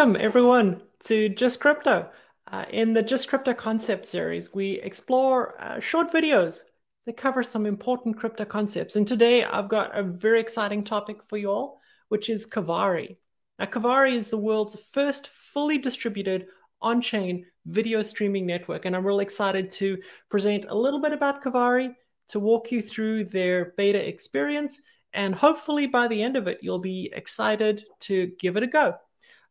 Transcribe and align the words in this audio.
Welcome, 0.00 0.16
everyone, 0.18 0.80
to 1.00 1.28
Just 1.28 1.60
Crypto. 1.60 2.08
Uh, 2.50 2.64
in 2.70 2.94
the 2.94 3.02
Just 3.02 3.28
Crypto 3.28 3.52
Concept 3.52 4.06
series, 4.06 4.54
we 4.54 4.80
explore 4.80 5.62
uh, 5.62 5.78
short 5.78 6.10
videos 6.10 6.60
that 7.04 7.18
cover 7.18 7.42
some 7.42 7.66
important 7.66 8.16
crypto 8.16 8.46
concepts. 8.46 8.96
And 8.96 9.06
today, 9.06 9.44
I've 9.44 9.68
got 9.68 9.94
a 9.94 10.02
very 10.02 10.40
exciting 10.40 10.84
topic 10.84 11.18
for 11.28 11.36
you 11.36 11.50
all, 11.50 11.82
which 12.08 12.30
is 12.30 12.46
Kavarii. 12.46 13.18
Now, 13.58 13.66
Kavarii 13.66 14.14
is 14.14 14.30
the 14.30 14.38
world's 14.38 14.74
first 14.90 15.28
fully 15.28 15.76
distributed 15.76 16.46
on 16.80 17.02
chain 17.02 17.44
video 17.66 18.00
streaming 18.00 18.46
network. 18.46 18.86
And 18.86 18.96
I'm 18.96 19.06
really 19.06 19.24
excited 19.24 19.70
to 19.72 19.98
present 20.30 20.64
a 20.70 20.74
little 20.74 21.02
bit 21.02 21.12
about 21.12 21.44
Kavarii, 21.44 21.94
to 22.28 22.40
walk 22.40 22.72
you 22.72 22.80
through 22.80 23.26
their 23.26 23.74
beta 23.76 24.08
experience. 24.08 24.80
And 25.12 25.34
hopefully, 25.34 25.86
by 25.86 26.08
the 26.08 26.22
end 26.22 26.36
of 26.36 26.48
it, 26.48 26.60
you'll 26.62 26.78
be 26.78 27.12
excited 27.14 27.84
to 28.08 28.32
give 28.38 28.56
it 28.56 28.62
a 28.62 28.66
go. 28.66 28.94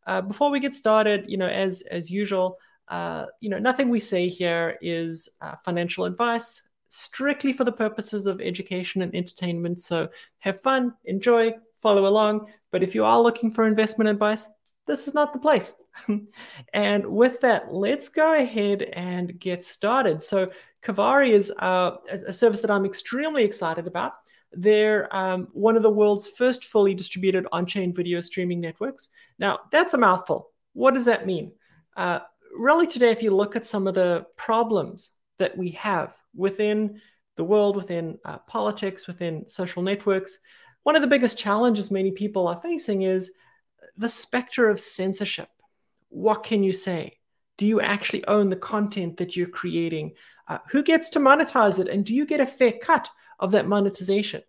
Uh, 0.06 0.20
before 0.20 0.50
we 0.50 0.60
get 0.60 0.74
started, 0.74 1.24
you 1.28 1.36
know, 1.36 1.48
as 1.48 1.82
as 1.82 2.10
usual, 2.10 2.58
uh, 2.88 3.26
you 3.40 3.48
know, 3.48 3.58
nothing 3.58 3.88
we 3.88 4.00
say 4.00 4.28
here 4.28 4.76
is 4.80 5.28
uh, 5.40 5.54
financial 5.64 6.04
advice, 6.04 6.62
strictly 6.88 7.52
for 7.52 7.64
the 7.64 7.72
purposes 7.72 8.26
of 8.26 8.40
education 8.40 9.02
and 9.02 9.14
entertainment. 9.14 9.80
So 9.80 10.08
have 10.40 10.60
fun, 10.60 10.94
enjoy, 11.04 11.52
follow 11.78 12.06
along. 12.06 12.46
But 12.72 12.82
if 12.82 12.94
you 12.94 13.04
are 13.04 13.20
looking 13.20 13.52
for 13.52 13.66
investment 13.66 14.10
advice, 14.10 14.48
this 14.86 15.06
is 15.06 15.14
not 15.14 15.32
the 15.32 15.38
place. 15.38 15.74
and 16.72 17.06
with 17.06 17.40
that, 17.40 17.72
let's 17.72 18.08
go 18.08 18.34
ahead 18.34 18.82
and 18.82 19.38
get 19.38 19.64
started. 19.64 20.22
So 20.22 20.50
Kavarii 20.82 21.30
is 21.30 21.52
uh, 21.58 21.92
a 22.26 22.32
service 22.32 22.60
that 22.62 22.70
I'm 22.70 22.84
extremely 22.84 23.44
excited 23.44 23.86
about. 23.86 24.14
They're 24.52 25.14
um, 25.14 25.48
one 25.52 25.76
of 25.76 25.82
the 25.82 25.90
world's 25.90 26.28
first 26.28 26.64
fully 26.64 26.94
distributed 26.94 27.46
on 27.52 27.66
chain 27.66 27.94
video 27.94 28.20
streaming 28.20 28.60
networks. 28.60 29.08
Now, 29.38 29.60
that's 29.70 29.94
a 29.94 29.98
mouthful. 29.98 30.50
What 30.72 30.94
does 30.94 31.04
that 31.04 31.26
mean? 31.26 31.52
Uh, 31.96 32.20
really, 32.56 32.86
today, 32.86 33.10
if 33.10 33.22
you 33.22 33.34
look 33.34 33.56
at 33.56 33.66
some 33.66 33.86
of 33.86 33.94
the 33.94 34.26
problems 34.36 35.10
that 35.38 35.56
we 35.56 35.70
have 35.70 36.14
within 36.34 37.00
the 37.36 37.44
world, 37.44 37.76
within 37.76 38.18
uh, 38.24 38.38
politics, 38.38 39.06
within 39.06 39.48
social 39.48 39.82
networks, 39.82 40.38
one 40.82 40.96
of 40.96 41.02
the 41.02 41.08
biggest 41.08 41.38
challenges 41.38 41.90
many 41.90 42.10
people 42.10 42.48
are 42.48 42.60
facing 42.60 43.02
is 43.02 43.32
the 43.96 44.08
specter 44.08 44.68
of 44.68 44.80
censorship. 44.80 45.48
What 46.08 46.42
can 46.42 46.62
you 46.62 46.72
say? 46.72 47.18
Do 47.56 47.66
you 47.66 47.80
actually 47.80 48.26
own 48.26 48.48
the 48.48 48.56
content 48.56 49.18
that 49.18 49.36
you're 49.36 49.46
creating? 49.46 50.12
Uh, 50.48 50.58
who 50.70 50.82
gets 50.82 51.10
to 51.10 51.18
monetize 51.20 51.78
it? 51.78 51.88
And 51.88 52.04
do 52.04 52.14
you 52.14 52.24
get 52.24 52.40
a 52.40 52.46
fair 52.46 52.72
cut 52.72 53.08
of 53.40 53.52
that 53.52 53.66
monetization. 53.66 54.42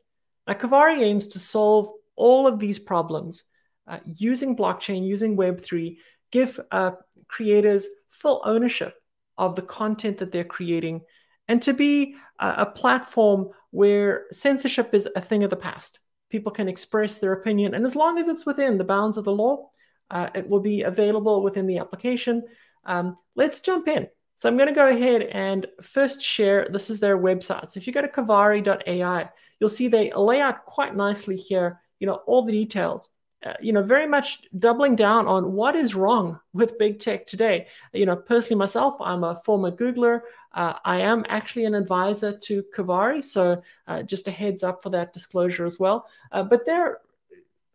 Now, 0.47 0.53
Kavarii 0.53 1.01
aims 1.01 1.27
to 1.29 1.39
solve 1.39 1.89
all 2.15 2.45
of 2.45 2.59
these 2.59 2.77
problems 2.77 3.43
uh, 3.87 3.99
using 4.05 4.55
blockchain, 4.55 5.07
using 5.07 5.35
Web3, 5.35 5.97
give 6.31 6.59
uh, 6.71 6.91
creators 7.27 7.87
full 8.09 8.41
ownership 8.45 8.95
of 9.37 9.55
the 9.55 9.61
content 9.61 10.19
that 10.19 10.31
they're 10.31 10.43
creating, 10.43 11.01
and 11.47 11.61
to 11.63 11.73
be 11.73 12.15
a, 12.39 12.53
a 12.57 12.65
platform 12.65 13.49
where 13.71 14.25
censorship 14.31 14.93
is 14.93 15.09
a 15.15 15.21
thing 15.21 15.43
of 15.43 15.49
the 15.49 15.55
past. 15.55 15.99
People 16.29 16.51
can 16.51 16.67
express 16.67 17.17
their 17.17 17.33
opinion, 17.33 17.73
and 17.73 17.85
as 17.85 17.95
long 17.95 18.17
as 18.17 18.27
it's 18.27 18.45
within 18.45 18.77
the 18.77 18.83
bounds 18.83 19.17
of 19.17 19.23
the 19.23 19.31
law, 19.31 19.69
uh, 20.09 20.29
it 20.35 20.47
will 20.47 20.59
be 20.59 20.83
available 20.83 21.41
within 21.41 21.65
the 21.65 21.79
application. 21.79 22.43
Um, 22.85 23.17
let's 23.35 23.61
jump 23.61 23.87
in. 23.87 24.07
So 24.41 24.49
I'm 24.49 24.57
going 24.57 24.69
to 24.69 24.73
go 24.73 24.87
ahead 24.87 25.21
and 25.21 25.67
first 25.83 26.19
share, 26.19 26.67
this 26.71 26.89
is 26.89 26.99
their 26.99 27.15
website. 27.15 27.69
So 27.69 27.77
if 27.77 27.85
you 27.85 27.93
go 27.93 28.01
to 28.01 28.07
kavari.ai, 28.07 29.29
you'll 29.59 29.69
see 29.69 29.87
they 29.87 30.11
lay 30.13 30.41
out 30.41 30.65
quite 30.65 30.95
nicely 30.95 31.35
here, 31.35 31.79
you 31.99 32.07
know, 32.07 32.23
all 32.25 32.41
the 32.41 32.51
details. 32.51 33.09
Uh, 33.45 33.53
you 33.61 33.71
know, 33.71 33.83
very 33.83 34.07
much 34.07 34.41
doubling 34.57 34.95
down 34.95 35.27
on 35.27 35.51
what 35.53 35.75
is 35.75 35.93
wrong 35.93 36.39
with 36.53 36.79
big 36.79 36.97
tech 36.97 37.27
today. 37.27 37.67
You 37.93 38.07
know, 38.07 38.15
personally 38.15 38.57
myself, 38.57 38.95
I'm 38.99 39.23
a 39.23 39.39
former 39.45 39.69
Googler. 39.69 40.21
Uh, 40.51 40.73
I 40.83 41.01
am 41.01 41.23
actually 41.29 41.65
an 41.65 41.75
advisor 41.75 42.35
to 42.35 42.63
Kavarii, 42.75 43.23
so 43.23 43.61
uh, 43.85 44.01
just 44.01 44.27
a 44.27 44.31
heads 44.31 44.63
up 44.63 44.81
for 44.81 44.89
that 44.89 45.13
disclosure 45.13 45.67
as 45.67 45.77
well. 45.77 46.07
Uh, 46.31 46.41
but 46.41 46.65
they're 46.65 46.97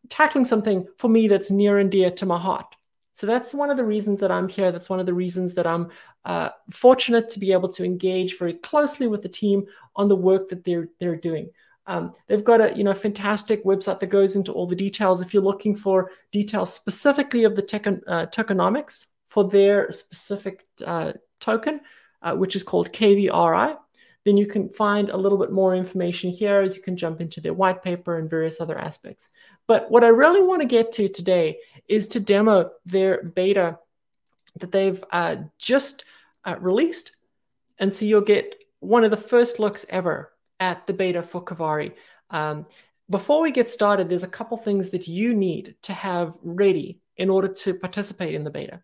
tackling 0.08 0.44
something 0.44 0.88
for 0.98 1.06
me 1.06 1.28
that's 1.28 1.52
near 1.52 1.78
and 1.78 1.92
dear 1.92 2.10
to 2.10 2.26
my 2.26 2.40
heart. 2.40 2.74
So 3.16 3.26
that's 3.26 3.54
one 3.54 3.70
of 3.70 3.78
the 3.78 3.84
reasons 3.84 4.20
that 4.20 4.30
I'm 4.30 4.46
here. 4.46 4.70
That's 4.70 4.90
one 4.90 5.00
of 5.00 5.06
the 5.06 5.14
reasons 5.14 5.54
that 5.54 5.66
I'm 5.66 5.88
uh, 6.26 6.50
fortunate 6.70 7.30
to 7.30 7.38
be 7.38 7.50
able 7.50 7.70
to 7.70 7.82
engage 7.82 8.38
very 8.38 8.52
closely 8.52 9.06
with 9.06 9.22
the 9.22 9.28
team 9.30 9.64
on 9.94 10.08
the 10.08 10.14
work 10.14 10.50
that 10.50 10.64
they're 10.64 10.90
they're 11.00 11.16
doing. 11.16 11.48
Um, 11.86 12.12
they've 12.26 12.44
got 12.44 12.60
a 12.60 12.76
you 12.76 12.84
know 12.84 12.92
fantastic 12.92 13.64
website 13.64 14.00
that 14.00 14.08
goes 14.08 14.36
into 14.36 14.52
all 14.52 14.66
the 14.66 14.76
details. 14.76 15.22
If 15.22 15.32
you're 15.32 15.42
looking 15.42 15.74
for 15.74 16.10
details 16.30 16.74
specifically 16.74 17.44
of 17.44 17.56
the 17.56 17.62
tech, 17.62 17.86
uh, 17.86 18.26
tokenomics 18.26 19.06
for 19.28 19.48
their 19.48 19.90
specific 19.92 20.66
uh, 20.84 21.14
token, 21.40 21.80
uh, 22.20 22.34
which 22.34 22.54
is 22.54 22.62
called 22.62 22.92
KVRI, 22.92 23.78
then 24.26 24.36
you 24.36 24.44
can 24.46 24.68
find 24.68 25.08
a 25.08 25.16
little 25.16 25.38
bit 25.38 25.52
more 25.52 25.74
information 25.74 26.30
here 26.30 26.60
as 26.60 26.76
you 26.76 26.82
can 26.82 26.98
jump 26.98 27.22
into 27.22 27.40
their 27.40 27.54
white 27.54 27.82
paper 27.82 28.18
and 28.18 28.28
various 28.28 28.60
other 28.60 28.76
aspects. 28.76 29.30
But 29.66 29.90
what 29.90 30.04
I 30.04 30.08
really 30.08 30.42
want 30.42 30.62
to 30.62 30.68
get 30.68 30.92
to 30.92 31.08
today 31.08 31.58
is 31.88 32.08
to 32.08 32.20
demo 32.20 32.70
their 32.84 33.22
beta 33.22 33.78
that 34.58 34.72
they've 34.72 35.02
uh, 35.12 35.36
just 35.58 36.04
uh, 36.44 36.56
released. 36.60 37.12
And 37.78 37.92
so 37.92 38.04
you'll 38.04 38.20
get 38.20 38.54
one 38.80 39.04
of 39.04 39.10
the 39.10 39.16
first 39.16 39.58
looks 39.58 39.84
ever 39.88 40.32
at 40.60 40.86
the 40.86 40.92
beta 40.92 41.22
for 41.22 41.44
Kavarii. 41.44 41.92
Um, 42.30 42.66
before 43.08 43.40
we 43.40 43.52
get 43.52 43.68
started, 43.68 44.08
there's 44.08 44.24
a 44.24 44.28
couple 44.28 44.56
things 44.56 44.90
that 44.90 45.06
you 45.06 45.34
need 45.34 45.76
to 45.82 45.92
have 45.92 46.36
ready 46.42 47.00
in 47.16 47.30
order 47.30 47.48
to 47.48 47.74
participate 47.74 48.34
in 48.34 48.44
the 48.44 48.50
beta. 48.50 48.82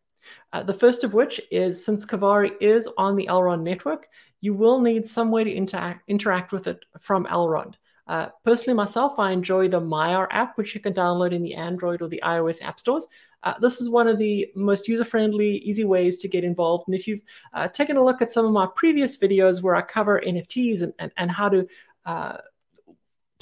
Uh, 0.52 0.62
the 0.62 0.74
first 0.74 1.02
of 1.02 1.14
which 1.14 1.40
is 1.50 1.84
since 1.84 2.06
Kavarii 2.06 2.52
is 2.60 2.88
on 2.96 3.16
the 3.16 3.26
Elrond 3.26 3.62
network, 3.62 4.08
you 4.40 4.54
will 4.54 4.80
need 4.80 5.06
some 5.06 5.30
way 5.30 5.44
to 5.44 5.52
interact, 5.52 6.08
interact 6.08 6.52
with 6.52 6.66
it 6.66 6.84
from 7.00 7.26
Elrond. 7.26 7.74
Uh, 8.06 8.28
personally, 8.44 8.76
myself, 8.76 9.18
I 9.18 9.30
enjoy 9.30 9.68
the 9.68 9.80
Maiar 9.80 10.26
app, 10.30 10.58
which 10.58 10.74
you 10.74 10.80
can 10.80 10.92
download 10.92 11.32
in 11.32 11.42
the 11.42 11.54
Android 11.54 12.02
or 12.02 12.08
the 12.08 12.22
iOS 12.24 12.62
app 12.62 12.80
stores. 12.80 13.06
Uh, 13.42 13.54
this 13.60 13.80
is 13.80 13.88
one 13.88 14.08
of 14.08 14.18
the 14.18 14.48
most 14.54 14.88
user-friendly, 14.88 15.58
easy 15.58 15.84
ways 15.84 16.18
to 16.18 16.28
get 16.28 16.44
involved. 16.44 16.84
And 16.88 16.94
if 16.94 17.06
you've 17.06 17.22
uh, 17.52 17.68
taken 17.68 17.96
a 17.96 18.04
look 18.04 18.22
at 18.22 18.30
some 18.30 18.44
of 18.44 18.52
my 18.52 18.66
previous 18.76 19.16
videos 19.16 19.62
where 19.62 19.74
I 19.74 19.82
cover 19.82 20.20
NFTs 20.24 20.82
and, 20.82 20.92
and, 20.98 21.12
and 21.16 21.30
how 21.30 21.48
to 21.48 21.66
uh, 22.04 22.38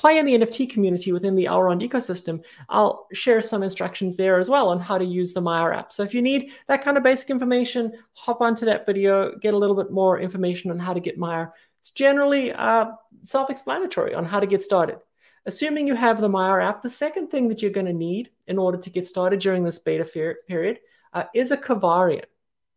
play 0.01 0.19
in 0.19 0.25
the 0.25 0.39
NFT 0.39 0.71
community 0.71 1.13
within 1.13 1.35
the 1.35 1.45
Elrond 1.45 1.87
ecosystem, 1.87 2.43
I'll 2.71 3.07
share 3.13 3.43
some 3.43 3.63
instructions 3.63 4.17
there 4.17 4.39
as 4.39 4.49
well 4.49 4.71
on 4.71 4.81
how 4.81 4.97
to 4.97 5.05
use 5.05 5.35
the 5.35 5.43
Maiar 5.43 5.77
app. 5.77 5.93
So 5.93 6.03
if 6.03 6.15
you 6.15 6.23
need 6.23 6.53
that 6.69 6.83
kind 6.83 6.97
of 6.97 7.03
basic 7.03 7.29
information, 7.29 7.93
hop 8.13 8.41
onto 8.41 8.65
that 8.65 8.87
video, 8.87 9.37
get 9.37 9.53
a 9.53 9.59
little 9.59 9.77
bit 9.77 9.91
more 9.91 10.19
information 10.19 10.71
on 10.71 10.79
how 10.79 10.95
to 10.95 11.01
get 11.01 11.19
Maiar 11.19 11.51
it's 11.81 11.91
generally 11.91 12.53
uh, 12.53 12.93
self-explanatory 13.23 14.15
on 14.15 14.27
how 14.27 14.39
to 14.39 14.47
get 14.47 14.63
started. 14.63 14.99
Assuming 15.47 15.89
you 15.89 15.95
have 15.95 16.21
the 16.21 16.29
Maiar 16.29 16.63
app, 16.63 16.83
the 16.83 16.91
second 16.91 17.29
thing 17.29 17.49
that 17.49 17.63
you're 17.63 17.71
going 17.71 17.87
to 17.87 17.95
need 17.95 18.31
in 18.47 18.59
order 18.59 18.77
to 18.77 18.91
get 18.91 19.07
started 19.07 19.41
during 19.41 19.65
this 19.65 19.79
beta 19.79 20.05
period 20.47 20.81
uh, 21.15 21.25
is 21.35 21.51
a 21.51 21.57
Kavarian. 21.57 22.27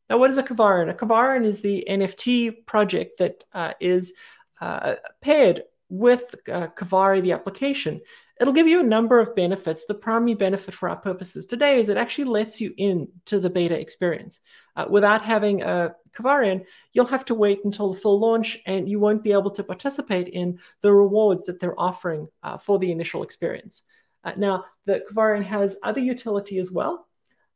Now, 0.10 0.18
what 0.18 0.30
is 0.30 0.38
a 0.38 0.44
Kavarian? 0.44 0.90
A 0.90 0.94
Kavarian 0.94 1.44
is 1.44 1.62
the 1.62 1.86
NFT 1.90 2.66
project 2.66 3.20
that 3.20 3.44
uh, 3.54 3.74
is 3.82 4.14
uh, 4.62 4.96
paired 5.22 5.64
with 5.90 6.34
uh, 6.48 6.68
Kavarii, 6.68 7.22
the 7.22 7.34
application. 7.34 8.00
It'll 8.40 8.54
give 8.54 8.68
you 8.68 8.80
a 8.80 8.84
number 8.84 9.20
of 9.20 9.36
benefits. 9.36 9.86
The 9.86 9.94
primary 9.94 10.34
benefit 10.34 10.74
for 10.74 10.88
our 10.88 10.96
purposes 10.96 11.46
today 11.46 11.80
is 11.80 11.90
it 11.90 11.98
actually 11.98 12.26
lets 12.26 12.62
you 12.62 12.74
in 12.78 13.10
to 13.26 13.40
the 13.40 13.50
beta 13.50 13.78
experience. 13.78 14.40
Uh, 14.76 14.86
without 14.90 15.22
having 15.22 15.62
a 15.62 15.94
Kavarian, 16.16 16.66
you'll 16.94 17.06
have 17.06 17.26
to 17.26 17.36
wait 17.36 17.66
until 17.66 17.94
the 17.94 18.00
full 18.00 18.20
launch 18.20 18.60
and 18.66 18.88
you 18.90 19.00
won't 19.00 19.24
be 19.24 19.32
able 19.32 19.52
to 19.52 19.64
participate 19.64 20.28
in 20.30 20.60
the 20.82 20.92
rewards 20.92 21.46
that 21.46 21.60
they're 21.60 21.80
offering 21.80 22.28
uh, 22.44 22.58
for 22.58 22.80
the 22.80 22.92
initial 22.92 23.24
experience. 23.24 23.84
Uh, 24.24 24.34
now, 24.38 24.66
the 24.86 25.04
Kavarian 25.10 25.44
has 25.44 25.78
other 25.84 26.00
utility 26.00 26.60
as 26.60 26.72
well. 26.72 27.08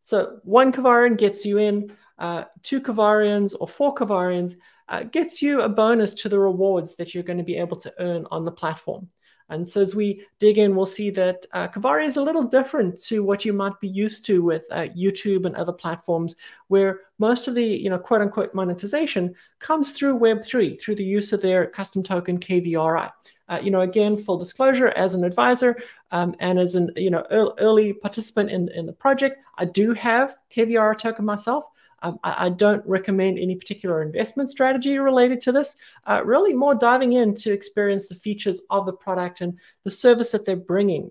So 0.02 0.40
one 0.44 0.72
Kavarian 0.72 1.18
gets 1.18 1.46
you 1.46 1.58
in, 1.58 1.92
uh, 2.18 2.46
two 2.64 2.82
Kavarians 2.82 3.56
or 3.60 3.68
four 3.68 3.94
Kavarians 3.94 4.56
uh, 4.90 5.04
gets 5.04 5.42
you 5.42 5.62
a 5.62 5.70
bonus 5.70 6.14
to 6.16 6.30
the 6.30 6.40
rewards 6.40 6.96
that 6.96 7.14
you're 7.14 7.24
going 7.24 7.38
to 7.38 7.44
be 7.44 7.58
able 7.58 7.78
to 7.78 7.94
earn 8.00 8.26
on 8.32 8.46
the 8.46 8.52
platform. 8.52 9.10
And 9.50 9.68
so 9.68 9.82
as 9.82 9.96
we 9.96 10.26
dig 10.40 10.58
in, 10.58 10.76
we'll 10.76 10.86
see 10.86 11.10
that 11.12 11.46
uh, 11.54 11.68
Kavarii 11.70 12.06
is 12.06 12.18
a 12.18 12.22
little 12.22 12.44
different 12.44 13.02
to 13.04 13.24
what 13.24 13.46
you 13.46 13.54
might 13.54 13.80
be 13.80 13.88
used 13.88 14.26
to 14.26 14.44
with 14.44 14.66
uh, 14.72 14.88
YouTube 14.98 15.46
and 15.46 15.56
other 15.56 15.72
platforms, 15.72 16.36
where 16.68 17.02
most 17.20 17.48
of 17.48 17.56
the 17.56 17.64
you 17.64 17.90
know 17.90 17.98
quote 17.98 18.22
unquote 18.22 18.54
monetization 18.54 19.34
comes 19.60 19.92
through 19.92 20.20
Web3 20.20 20.80
through 20.80 20.96
the 20.96 21.04
use 21.04 21.32
of 21.32 21.42
their 21.42 21.68
custom 21.68 22.04
token 22.04 22.40
KVRI. 22.40 23.10
Uh, 23.50 23.60
you 23.64 23.72
know, 23.72 23.82
again, 23.82 24.18
full 24.18 24.38
disclosure, 24.38 24.90
as 24.90 25.14
an 25.14 25.24
advisor 25.24 25.78
um, 26.12 26.36
and 26.40 26.60
as 26.60 26.76
an 26.76 26.92
you 26.98 27.10
know 27.10 27.26
early 27.32 27.94
participant 27.94 28.52
in, 28.52 28.70
in 28.70 28.86
the 28.86 28.94
project, 28.94 29.38
I 29.58 29.66
do 29.66 29.94
have 29.94 30.36
KVR 30.54 30.98
token 30.98 31.24
myself. 31.24 31.64
Um, 32.02 32.20
I, 32.24 32.46
I, 32.46 32.50
don't 32.50 32.86
recommend 32.86 33.40
any 33.40 33.56
particular 33.56 34.04
investment 34.04 34.52
strategy 34.52 35.00
related 35.00 35.42
to 35.42 35.52
this. 35.52 35.76
Uh, 36.06 36.22
really, 36.24 36.54
more 36.54 36.76
diving 36.76 37.14
in 37.14 37.34
to 37.36 37.52
experience 37.52 38.08
the 38.08 38.16
features 38.16 38.62
of 38.70 38.86
the 38.86 38.94
product 38.94 39.42
and 39.42 39.60
the 39.84 39.90
service 39.90 40.32
that 40.32 40.46
they're 40.46 40.56
bringing. 40.56 41.10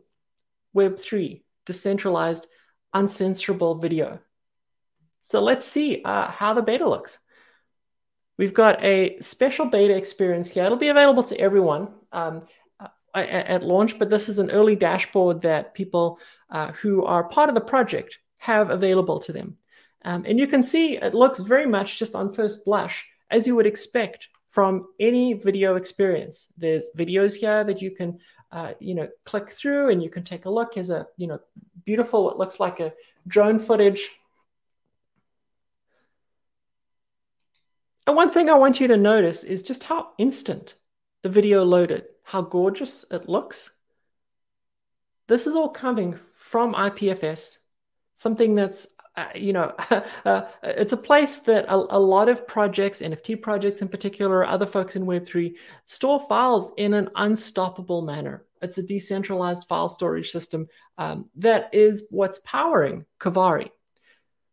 Web3, 0.76 1.42
decentralized, 1.64 2.46
uncensorable 2.94 3.80
video. 3.80 4.20
So 5.20 5.40
let's 5.40 5.66
see 5.66 6.02
uh, 6.04 6.30
how 6.30 6.54
the 6.54 6.62
beta 6.62 6.88
looks. 6.88 7.18
We've 8.38 8.54
got 8.54 8.82
a 8.84 9.18
special 9.20 9.66
beta 9.66 9.96
experience 9.96 10.50
here. 10.50 10.64
It'll 10.64 10.76
be 10.76 10.88
available 10.88 11.22
to 11.24 11.40
everyone 11.40 11.88
um, 12.12 12.42
at, 13.14 13.46
at, 13.46 13.62
launch, 13.62 13.98
but 13.98 14.10
this 14.10 14.28
is 14.28 14.38
an 14.38 14.50
early 14.50 14.76
dashboard 14.76 15.42
that 15.42 15.74
people 15.74 16.18
uh, 16.50 16.72
who 16.72 17.04
are 17.04 17.24
part 17.24 17.48
of 17.48 17.54
the 17.54 17.60
project 17.60 18.18
have 18.40 18.70
available 18.70 19.18
to 19.20 19.32
them. 19.32 19.56
Um, 20.04 20.24
and 20.26 20.38
you 20.38 20.46
can 20.46 20.62
see 20.62 20.96
it 20.96 21.14
looks 21.14 21.38
very 21.38 21.66
much 21.66 21.98
just 21.98 22.14
on 22.14 22.32
first 22.32 22.64
blush 22.64 23.04
as 23.30 23.46
you 23.46 23.56
would 23.56 23.66
expect 23.66 24.28
from 24.48 24.86
any 25.00 25.34
video 25.34 25.76
experience. 25.76 26.48
There's 26.56 26.90
videos 26.96 27.36
here 27.36 27.64
that 27.64 27.82
you 27.82 27.90
can, 27.90 28.20
uh, 28.52 28.72
you 28.78 28.94
know, 28.94 29.08
click 29.24 29.50
through 29.50 29.90
and 29.90 30.02
you 30.02 30.08
can 30.08 30.22
take 30.22 30.46
a 30.46 30.50
look. 30.50 30.74
Here's 30.74 30.90
a, 30.90 31.06
you 31.16 31.26
know, 31.26 31.40
beautiful, 31.84 32.24
what 32.24 32.38
looks 32.38 32.58
like 32.60 32.80
a 32.80 32.92
drone 33.26 33.58
footage. 33.58 34.08
And 38.06 38.14
one 38.14 38.30
thing 38.30 38.48
I 38.48 38.54
want 38.54 38.80
you 38.80 38.86
to 38.88 38.96
notice 38.96 39.42
is 39.42 39.62
just 39.62 39.84
how 39.84 40.10
instant 40.16 40.74
the 41.22 41.28
video 41.28 41.64
loaded, 41.64 42.04
how 42.22 42.40
gorgeous 42.40 43.04
it 43.10 43.28
looks. 43.28 43.72
This 45.26 45.46
is 45.46 45.56
all 45.56 45.68
coming 45.68 46.18
from 46.34 46.72
IPFS, 46.72 47.58
something 48.14 48.54
that's 48.54 48.86
uh, 49.16 49.28
you 49.34 49.52
know, 49.52 49.74
uh, 50.24 50.42
it's 50.62 50.92
a 50.92 50.96
place 50.96 51.38
that 51.40 51.64
a, 51.68 51.74
a, 51.74 51.98
lot 51.98 52.28
of 52.28 52.46
projects, 52.46 53.00
NFT 53.00 53.40
projects 53.40 53.80
in 53.80 53.88
particular, 53.88 54.44
other 54.44 54.66
folks 54.66 54.94
in 54.94 55.06
Web3, 55.06 55.54
store 55.86 56.20
files 56.20 56.70
in 56.76 56.92
an 56.92 57.08
unstoppable 57.16 58.02
manner. 58.02 58.44
It's 58.60 58.78
a 58.78 58.82
decentralized 58.82 59.68
file 59.68 59.88
storage 59.88 60.30
system 60.30 60.68
um, 60.98 61.30
that 61.36 61.70
is 61.72 62.06
what's 62.10 62.40
powering 62.40 63.06
Kavarii. 63.18 63.70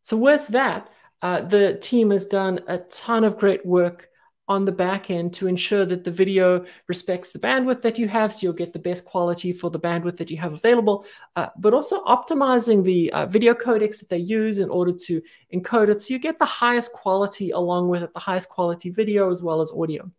So, 0.02 0.18
with 0.18 0.48
that, 0.50 0.90
uh, 1.22 1.42
the 1.42 1.78
team 1.82 2.12
has 2.12 2.26
done 2.26 2.62
a 2.68 2.80
ton 2.80 3.24
of 3.24 3.38
great 3.38 3.66
work 3.66 4.10
on 4.48 4.66
the 4.66 4.72
back 4.72 5.10
end 5.10 5.34
to 5.34 5.48
ensure 5.48 5.86
that 5.86 6.04
the 6.04 6.12
video 6.12 6.66
respects 6.88 7.32
the 7.32 7.40
bandwidth 7.40 7.82
that 7.82 7.98
you 7.98 8.08
have 8.08 8.34
so 8.34 8.40
you'll 8.42 8.54
get 8.54 8.74
the 8.74 8.80
best 8.80 9.06
quality 9.06 9.54
for 9.54 9.70
the 9.70 9.80
bandwidth 9.80 10.18
that 10.18 10.30
you 10.30 10.38
have 10.38 10.54
available 10.54 11.06
uh, 11.38 11.48
but 11.58 11.74
also 11.74 12.04
optimizing 12.04 12.84
the 12.84 13.12
uh, 13.14 13.26
video 13.26 13.54
codecs 13.54 14.00
that 14.00 14.10
they 14.10 14.18
use 14.18 14.60
in 14.60 14.70
order 14.70 14.92
to 14.92 15.22
encode 15.54 15.90
it 15.90 16.02
so 16.02 16.14
you 16.14 16.20
get 16.20 16.38
the 16.40 16.46
highest 16.46 16.92
quality 16.92 17.52
along 17.52 17.88
with 17.88 18.04
it 18.04 18.14
the 18.14 18.20
highest 18.20 18.50
quality 18.50 18.90
video 18.90 19.32
as 19.32 19.42
well 19.42 19.62
as 19.62 19.72
audio. 19.72 20.10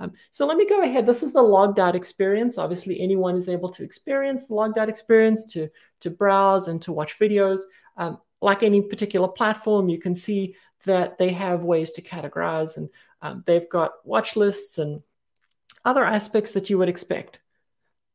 Um, 0.00 0.12
so 0.30 0.46
let 0.46 0.56
me 0.56 0.68
go 0.68 0.82
ahead. 0.82 1.06
This 1.06 1.24
is 1.24 1.32
the 1.32 1.42
logged 1.42 1.80
out 1.80 1.96
experience. 1.96 2.56
Obviously 2.56 3.00
anyone 3.00 3.34
is 3.36 3.48
able 3.48 3.68
to 3.70 3.82
experience 3.82 4.46
the 4.46 4.54
logged 4.54 4.78
out 4.78 4.88
experience 4.88 5.44
to 5.52 5.68
to 6.00 6.10
browse 6.10 6.68
and 6.68 6.80
to 6.82 6.92
watch 6.92 7.18
videos. 7.18 7.60
Um, 7.96 8.18
like 8.40 8.62
any 8.62 8.80
particular 8.80 9.26
platform 9.26 9.88
you 9.88 9.98
can 9.98 10.14
see 10.14 10.54
that 10.84 11.18
they 11.18 11.30
have 11.30 11.64
ways 11.64 11.90
to 11.92 12.02
categorize 12.02 12.76
and 12.76 12.88
um, 13.22 13.44
they've 13.46 13.68
got 13.68 13.92
watch 14.04 14.36
lists 14.36 14.78
and 14.78 15.02
other 15.84 16.04
aspects 16.04 16.52
that 16.52 16.70
you 16.70 16.78
would 16.78 16.88
expect. 16.88 17.40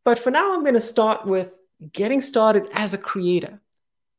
But 0.06 0.20
for 0.20 0.32
now, 0.32 0.54
I'm 0.54 0.62
going 0.62 0.74
to 0.74 0.80
start 0.80 1.26
with 1.26 1.58
getting 1.92 2.22
started 2.22 2.70
as 2.74 2.94
a 2.94 2.98
creator. 2.98 3.60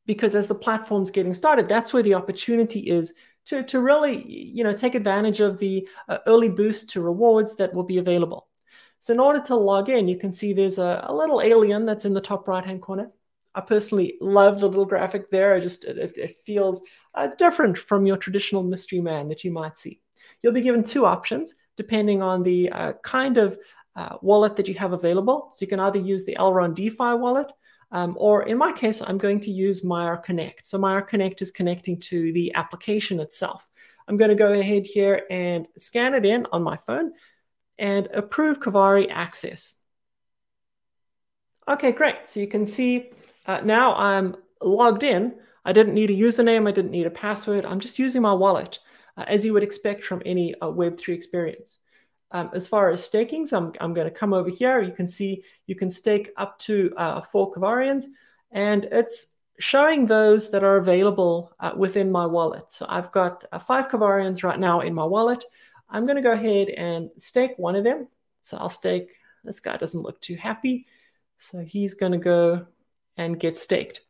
Because 0.05 0.35
as 0.35 0.47
the 0.47 0.55
platform's 0.55 1.09
getting 1.09 1.33
started, 1.33 1.67
that's 1.67 1.91
where 1.91 2.03
the 2.03 2.13
opportunity 2.13 2.81
is 2.81 3.13
to, 3.45 3.63
to 3.63 3.79
really 3.79 4.23
you 4.27 4.63
know, 4.63 4.73
take 4.73 4.93
advantage 4.93 5.39
of 5.39 5.57
the 5.57 5.87
uh, 6.07 6.19
early 6.27 6.49
boost 6.49 6.91
to 6.91 7.01
rewards 7.01 7.55
that 7.55 7.73
will 7.73 7.83
be 7.83 7.97
available. 7.97 8.47
So 8.99 9.13
in 9.13 9.19
order 9.19 9.41
to 9.45 9.55
log 9.55 9.89
in, 9.89 10.07
you 10.07 10.17
can 10.17 10.31
see 10.31 10.53
there's 10.53 10.77
a, 10.77 11.05
a 11.07 11.13
little 11.13 11.41
alien 11.41 11.85
that's 11.85 12.05
in 12.05 12.13
the 12.13 12.21
top 12.21 12.47
right-hand 12.47 12.81
corner. 12.81 13.11
I 13.53 13.61
personally 13.61 14.17
love 14.19 14.59
the 14.59 14.67
little 14.67 14.85
graphic 14.85 15.31
there. 15.31 15.55
I 15.55 15.59
just 15.59 15.85
it, 15.85 16.17
it 16.17 16.35
feels 16.45 16.81
uh, 17.13 17.29
different 17.37 17.77
from 17.77 18.05
your 18.05 18.17
traditional 18.17 18.63
mystery 18.63 18.99
man 18.99 19.29
that 19.29 19.43
you 19.43 19.51
might 19.51 19.77
see 19.77 20.01
you'll 20.45 20.53
be 20.53 20.61
given 20.61 20.83
two 20.83 21.07
options 21.07 21.55
depending 21.75 22.21
on 22.21 22.43
the 22.43 22.69
uh, 22.69 22.93
kind 23.03 23.37
of 23.37 23.57
uh, 23.95 24.17
wallet 24.21 24.55
that 24.55 24.67
you 24.67 24.75
have 24.75 24.93
available. 24.93 25.49
So 25.51 25.63
you 25.63 25.67
can 25.67 25.79
either 25.79 25.97
use 25.97 26.23
the 26.23 26.35
Elrond 26.39 26.75
DeFi 26.75 27.15
wallet, 27.15 27.51
um, 27.91 28.15
or 28.19 28.43
in 28.43 28.55
my 28.55 28.71
case, 28.71 29.01
I'm 29.01 29.17
going 29.17 29.39
to 29.39 29.51
use 29.51 29.83
Maiar 29.83 30.21
Connect. 30.21 30.67
So 30.67 30.77
Maiar 30.77 31.05
Connect 31.05 31.41
is 31.41 31.49
connecting 31.49 31.99
to 32.01 32.31
the 32.31 32.53
application 32.53 33.19
itself. 33.19 33.67
I'm 34.07 34.17
going 34.17 34.29
to 34.29 34.35
go 34.35 34.53
ahead 34.53 34.85
here 34.85 35.23
and 35.31 35.67
scan 35.77 36.13
it 36.13 36.27
in 36.27 36.45
on 36.51 36.61
my 36.61 36.77
phone 36.77 37.13
and 37.79 38.07
approve 38.13 38.59
Kavarii 38.59 39.09
access. 39.09 39.73
Okay, 41.67 41.91
great. 41.91 42.29
So 42.29 42.39
you 42.39 42.47
can 42.47 42.67
see 42.67 43.09
uh, 43.47 43.61
now 43.61 43.95
I'm 43.95 44.35
logged 44.61 45.01
in. 45.01 45.33
I 45.65 45.73
didn't 45.73 45.95
need 45.95 46.11
a 46.11 46.13
username. 46.13 46.67
I 46.67 46.71
didn't 46.71 46.91
need 46.91 47.07
a 47.07 47.11
password. 47.11 47.65
I'm 47.65 47.79
just 47.79 47.97
using 47.97 48.21
my 48.21 48.33
wallet 48.33 48.77
uh, 49.17 49.25
as 49.27 49.45
you 49.45 49.53
would 49.53 49.63
expect 49.63 50.03
from 50.03 50.21
any 50.25 50.53
uh, 50.55 50.67
Web3 50.67 51.09
experience. 51.13 51.77
Um, 52.31 52.49
as 52.53 52.67
far 52.67 52.89
as 52.89 53.03
stakings, 53.03 53.53
I'm, 53.53 53.71
I'm 53.79 53.93
going 53.93 54.09
to 54.09 54.13
come 54.13 54.33
over 54.33 54.49
here. 54.49 54.81
You 54.81 54.91
can 54.91 55.07
see 55.07 55.43
you 55.67 55.75
can 55.75 55.89
stake 55.91 56.31
up 56.37 56.57
to 56.59 56.93
uh, 56.97 57.21
four 57.21 57.53
Kavarians, 57.53 58.05
and 58.51 58.85
it's 58.91 59.35
showing 59.59 60.05
those 60.05 60.51
that 60.51 60.63
are 60.63 60.77
available 60.77 61.53
uh, 61.59 61.71
within 61.77 62.11
my 62.11 62.25
wallet. 62.25 62.71
So 62.71 62.85
I've 62.89 63.11
got 63.11 63.45
uh, 63.51 63.59
five 63.59 63.87
Kavarians 63.87 64.43
right 64.43 64.59
now 64.59 64.81
in 64.81 64.93
my 64.93 65.05
wallet. 65.05 65.43
I'm 65.89 66.05
going 66.05 66.17
to 66.17 66.21
go 66.21 66.31
ahead 66.31 66.69
and 66.69 67.09
stake 67.17 67.53
one 67.57 67.75
of 67.75 67.83
them. 67.83 68.07
So 68.41 68.57
I'll 68.57 68.69
stake, 68.69 69.13
this 69.43 69.59
guy 69.59 69.77
doesn't 69.77 70.01
look 70.01 70.19
too 70.19 70.35
happy. 70.35 70.87
So 71.37 71.59
he's 71.59 71.93
going 71.93 72.11
to 72.11 72.17
go 72.17 72.65
and 73.17 73.39
get 73.39 73.57
staked. 73.57 74.01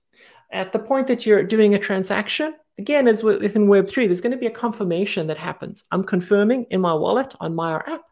At 0.52 0.72
the 0.72 0.80
point 0.80 1.08
that 1.08 1.26
you're 1.26 1.44
doing 1.44 1.76
a 1.76 1.80
transaction, 1.80 2.56
again, 2.78 3.08
as 3.08 3.24
within 3.24 3.68
Web3, 3.68 4.08
there's 4.08 4.22
going 4.22 4.32
to 4.32 4.38
be 4.38 4.48
a 4.48 4.52
confirmation 4.52 5.28
that 5.28 5.38
happens. 5.38 5.86
I'm 5.92 6.04
confirming 6.04 6.66
in 6.70 6.82
my 6.82 6.94
wallet 6.94 7.34
on 7.40 7.56
my 7.56 7.76
app, 7.76 8.04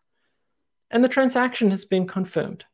and 0.92 1.04
the 1.04 1.10
transaction 1.10 1.70
has 1.72 1.86
been 1.86 2.08
confirmed. 2.08 2.66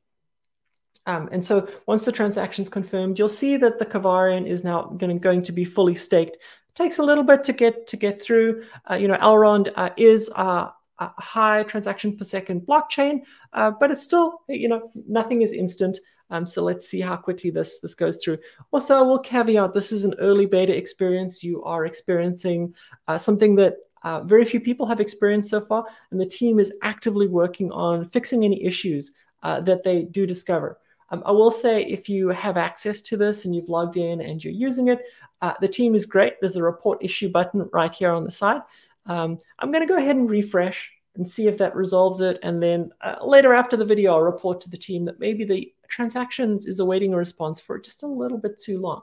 Um, 1.06 1.30
and 1.32 1.44
so 1.44 1.68
once 1.88 2.06
the 2.06 2.12
transaction 2.12 2.62
is 2.62 2.70
confirmed, 2.70 3.18
you'll 3.18 3.30
see 3.30 3.58
that 3.58 3.80
the 3.80 3.86
Kavarian 3.86 4.46
is 4.46 4.64
now 4.64 4.84
going 4.84 5.16
to, 5.16 5.20
going 5.20 5.42
to 5.44 5.52
be 5.52 5.66
fully 5.66 5.96
staked. 5.96 6.36
It 6.36 6.76
takes 6.76 7.00
a 7.00 7.04
little 7.04 7.24
bit 7.24 7.44
to 7.46 7.54
get 7.54 7.88
to 7.88 7.98
get 7.98 8.22
through. 8.22 8.64
Uh, 8.90 8.96
you 8.96 9.08
know, 9.08 9.18
Elrond 9.18 9.72
uh, 9.76 9.90
is 9.98 10.30
a 10.36 10.72
high 11.00 11.64
transaction 11.64 12.16
per 12.16 12.24
second 12.24 12.62
blockchain, 12.62 13.22
uh, 13.54 13.72
but 13.72 13.90
it's 13.90 14.04
still, 14.04 14.42
you 14.48 14.68
know, 14.68 14.92
nothing 15.08 15.42
is 15.42 15.54
instant. 15.54 15.98
Um, 16.30 16.46
so 16.46 16.64
let's 16.64 16.88
see 16.88 17.02
how 17.02 17.16
quickly 17.16 17.50
this, 17.50 17.80
this 17.80 17.96
goes 17.96 18.18
through. 18.18 18.38
Also, 18.72 18.98
I 18.98 19.02
will 19.02 19.20
caveat 19.20 19.74
this 19.74 19.92
is 19.92 20.06
an 20.06 20.16
early 20.20 20.46
beta 20.46 20.76
experience. 20.76 21.44
You 21.44 21.64
are 21.64 21.86
experiencing 21.86 22.74
uh, 23.08 23.18
something 23.18 23.56
that 23.56 23.78
uh, 24.04 24.22
very 24.22 24.46
few 24.46 24.60
people 24.60 24.86
have 24.86 25.00
experienced 25.00 25.50
so 25.50 25.60
far, 25.60 25.86
and 26.12 26.20
the 26.20 26.26
team 26.26 26.60
is 26.60 26.74
actively 26.82 27.28
working 27.28 27.72
on 27.72 28.08
fixing 28.10 28.46
any 28.46 28.64
issues 28.64 29.12
uh, 29.44 29.60
that 29.62 29.84
they 29.84 30.04
do 30.04 30.26
discover. 30.26 30.78
Um, 31.12 31.24
I 31.26 31.32
will 31.32 31.52
say 31.52 31.84
if 31.86 32.08
you 32.08 32.30
have 32.30 32.56
access 32.56 33.02
to 33.04 33.18
this 33.18 33.46
and 33.46 33.56
you've 33.56 33.70
logged 33.70 33.98
in 33.98 34.22
and 34.22 34.44
you're 34.44 34.54
using 34.54 34.90
it, 34.90 35.02
uh, 35.42 35.54
the 35.60 35.68
team 35.68 35.96
is 35.96 36.06
great. 36.06 36.40
There's 36.40 36.56
a 36.56 36.64
report 36.64 37.04
issue 37.04 37.30
button 37.30 37.68
right 37.74 37.94
here 37.94 38.12
on 38.12 38.24
the 38.24 38.32
side. 38.32 38.62
Um, 39.06 39.38
I'm 39.58 39.72
going 39.72 39.86
to 39.86 39.92
go 39.92 39.98
ahead 39.98 40.16
and 40.16 40.30
refresh 40.30 40.92
and 41.16 41.30
see 41.30 41.48
if 41.48 41.58
that 41.58 41.76
resolves 41.76 42.20
it. 42.20 42.40
And 42.44 42.62
then 42.62 42.92
uh, 43.02 43.16
later 43.24 43.54
after 43.54 43.76
the 43.76 43.86
video, 43.86 44.14
I'll 44.14 44.22
report 44.22 44.62
to 44.62 44.70
the 44.70 44.78
team 44.78 45.06
that 45.06 45.20
maybe 45.20 45.44
the 45.44 45.74
transactions 45.88 46.66
is 46.66 46.80
awaiting 46.80 47.14
a 47.14 47.18
response 47.18 47.60
for 47.60 47.80
just 47.80 48.04
a 48.04 48.08
little 48.08 48.38
bit 48.38 48.58
too 48.58 48.80
long. 48.80 49.02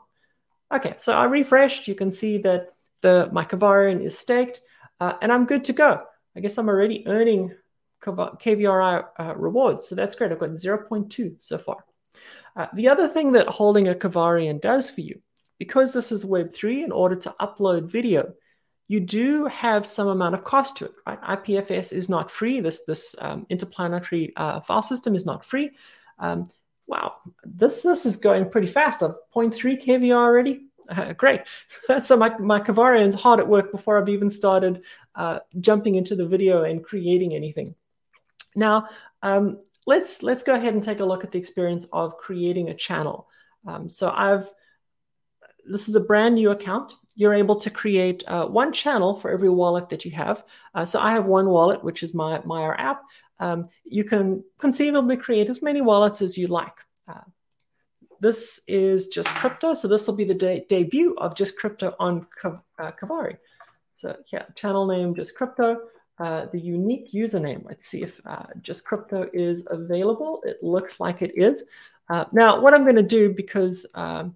Okay, 0.72 0.94
so 0.96 1.12
I 1.12 1.24
refreshed. 1.24 1.86
You 1.86 1.94
can 1.94 2.10
see 2.10 2.38
that 2.38 2.74
the 3.02 3.28
my 3.32 3.44
Kavarian 3.44 4.02
is 4.02 4.18
staked, 4.18 4.60
uh, 5.00 5.14
and 5.20 5.32
I'm 5.32 5.46
good 5.46 5.64
to 5.64 5.72
go. 5.72 6.02
I 6.36 6.40
guess 6.40 6.58
I'm 6.58 6.68
already 6.68 7.06
earning 7.06 7.54
KVRI 8.02 9.06
uh, 9.18 9.34
rewards, 9.36 9.86
so 9.86 9.94
that's 9.94 10.16
great. 10.16 10.32
I've 10.32 10.40
got 10.40 10.50
0.2 10.50 11.36
so 11.38 11.58
far. 11.58 11.84
Uh, 12.56 12.66
the 12.74 12.88
other 12.88 13.08
thing 13.08 13.32
that 13.32 13.48
holding 13.48 13.88
a 13.88 13.94
Kavarian 13.94 14.60
does 14.60 14.90
for 14.90 15.02
you, 15.02 15.20
because 15.58 15.92
this 15.92 16.10
is 16.10 16.24
Web3, 16.24 16.84
in 16.84 16.92
order 16.92 17.16
to 17.16 17.34
upload 17.40 17.90
video, 17.90 18.32
you 18.88 19.00
do 19.00 19.46
have 19.46 19.86
some 19.86 20.08
amount 20.08 20.34
of 20.34 20.44
cost 20.44 20.76
to 20.76 20.84
it, 20.86 20.94
right? 21.06 21.20
IPFS 21.22 21.92
is 21.92 22.08
not 22.08 22.30
free. 22.30 22.60
This 22.60 22.84
this 22.84 23.14
um, 23.18 23.46
interplanetary 23.50 24.32
uh, 24.36 24.60
file 24.60 24.82
system 24.82 25.14
is 25.14 25.26
not 25.26 25.44
free. 25.44 25.72
Um, 26.18 26.48
wow, 26.86 27.14
this 27.44 27.82
this 27.82 28.06
is 28.06 28.16
going 28.16 28.50
pretty 28.50 28.68
fast. 28.68 29.02
I'm 29.02 29.14
0.3 29.34 29.84
kVR 29.84 30.14
already. 30.14 30.66
Uh, 30.88 31.12
great. 31.14 31.42
so 32.02 32.16
my, 32.16 32.36
my 32.38 32.60
Kavarian's 32.60 33.16
hard 33.16 33.40
at 33.40 33.48
work 33.48 33.72
before 33.72 33.98
I've 33.98 34.08
even 34.08 34.30
started 34.30 34.82
uh, 35.16 35.40
jumping 35.58 35.96
into 35.96 36.14
the 36.14 36.26
video 36.26 36.62
and 36.62 36.84
creating 36.84 37.34
anything. 37.34 37.74
Now, 38.54 38.88
um, 39.22 39.60
let's 39.86 40.22
let's 40.22 40.42
go 40.42 40.54
ahead 40.54 40.74
and 40.74 40.82
take 40.82 41.00
a 41.00 41.04
look 41.04 41.24
at 41.24 41.32
the 41.32 41.38
experience 41.38 41.86
of 41.92 42.16
creating 42.18 42.68
a 42.68 42.74
channel. 42.74 43.28
Um, 43.66 43.90
so 43.90 44.12
I've 44.14 44.48
this 45.68 45.88
is 45.88 45.94
a 45.94 46.00
brand 46.00 46.34
new 46.34 46.50
account. 46.50 46.94
You're 47.14 47.34
able 47.34 47.56
to 47.56 47.70
create 47.70 48.22
uh, 48.26 48.46
one 48.46 48.72
channel 48.72 49.16
for 49.16 49.30
every 49.30 49.48
wallet 49.48 49.88
that 49.88 50.04
you 50.04 50.10
have. 50.12 50.44
Uh, 50.74 50.84
so 50.84 51.00
I 51.00 51.12
have 51.12 51.24
one 51.24 51.48
wallet, 51.48 51.82
which 51.82 52.02
is 52.02 52.12
my 52.12 52.38
Maiar 52.40 52.78
app 52.78 53.02
um, 53.38 53.68
you 53.84 54.04
can 54.04 54.44
conceivably 54.58 55.16
create 55.16 55.48
as 55.48 55.62
many 55.62 55.80
wallets 55.80 56.22
as 56.22 56.38
you 56.38 56.48
like. 56.48 56.78
Uh, 57.08 57.20
this 58.20 58.60
is 58.66 59.08
just 59.08 59.28
crypto. 59.28 59.74
So 59.74 59.88
this 59.88 60.06
will 60.06 60.14
be 60.14 60.24
the 60.24 60.34
de 60.34 60.64
debut 60.68 61.14
of 61.18 61.34
just 61.34 61.58
crypto 61.58 61.94
on 61.98 62.26
uh, 62.44 62.92
Kavarii. 62.92 63.36
So 63.94 64.16
yeah, 64.32 64.44
channel 64.56 64.86
name 64.86 65.14
just 65.14 65.36
crypto. 65.36 65.80
Uh, 66.18 66.46
the 66.46 66.58
unique 66.58 67.12
username. 67.12 67.62
Let's 67.66 67.84
see 67.84 68.02
if 68.02 68.20
uh, 68.24 68.46
just 68.62 68.86
crypto 68.86 69.28
is 69.34 69.66
available. 69.68 70.40
It 70.46 70.62
looks 70.62 70.98
like 70.98 71.20
it 71.20 71.36
is. 71.36 71.64
Uh, 72.08 72.24
now, 72.32 72.58
what 72.58 72.72
I'm 72.72 72.84
going 72.84 72.96
to 72.96 73.02
do 73.02 73.34
because 73.34 73.84
um, 73.94 74.34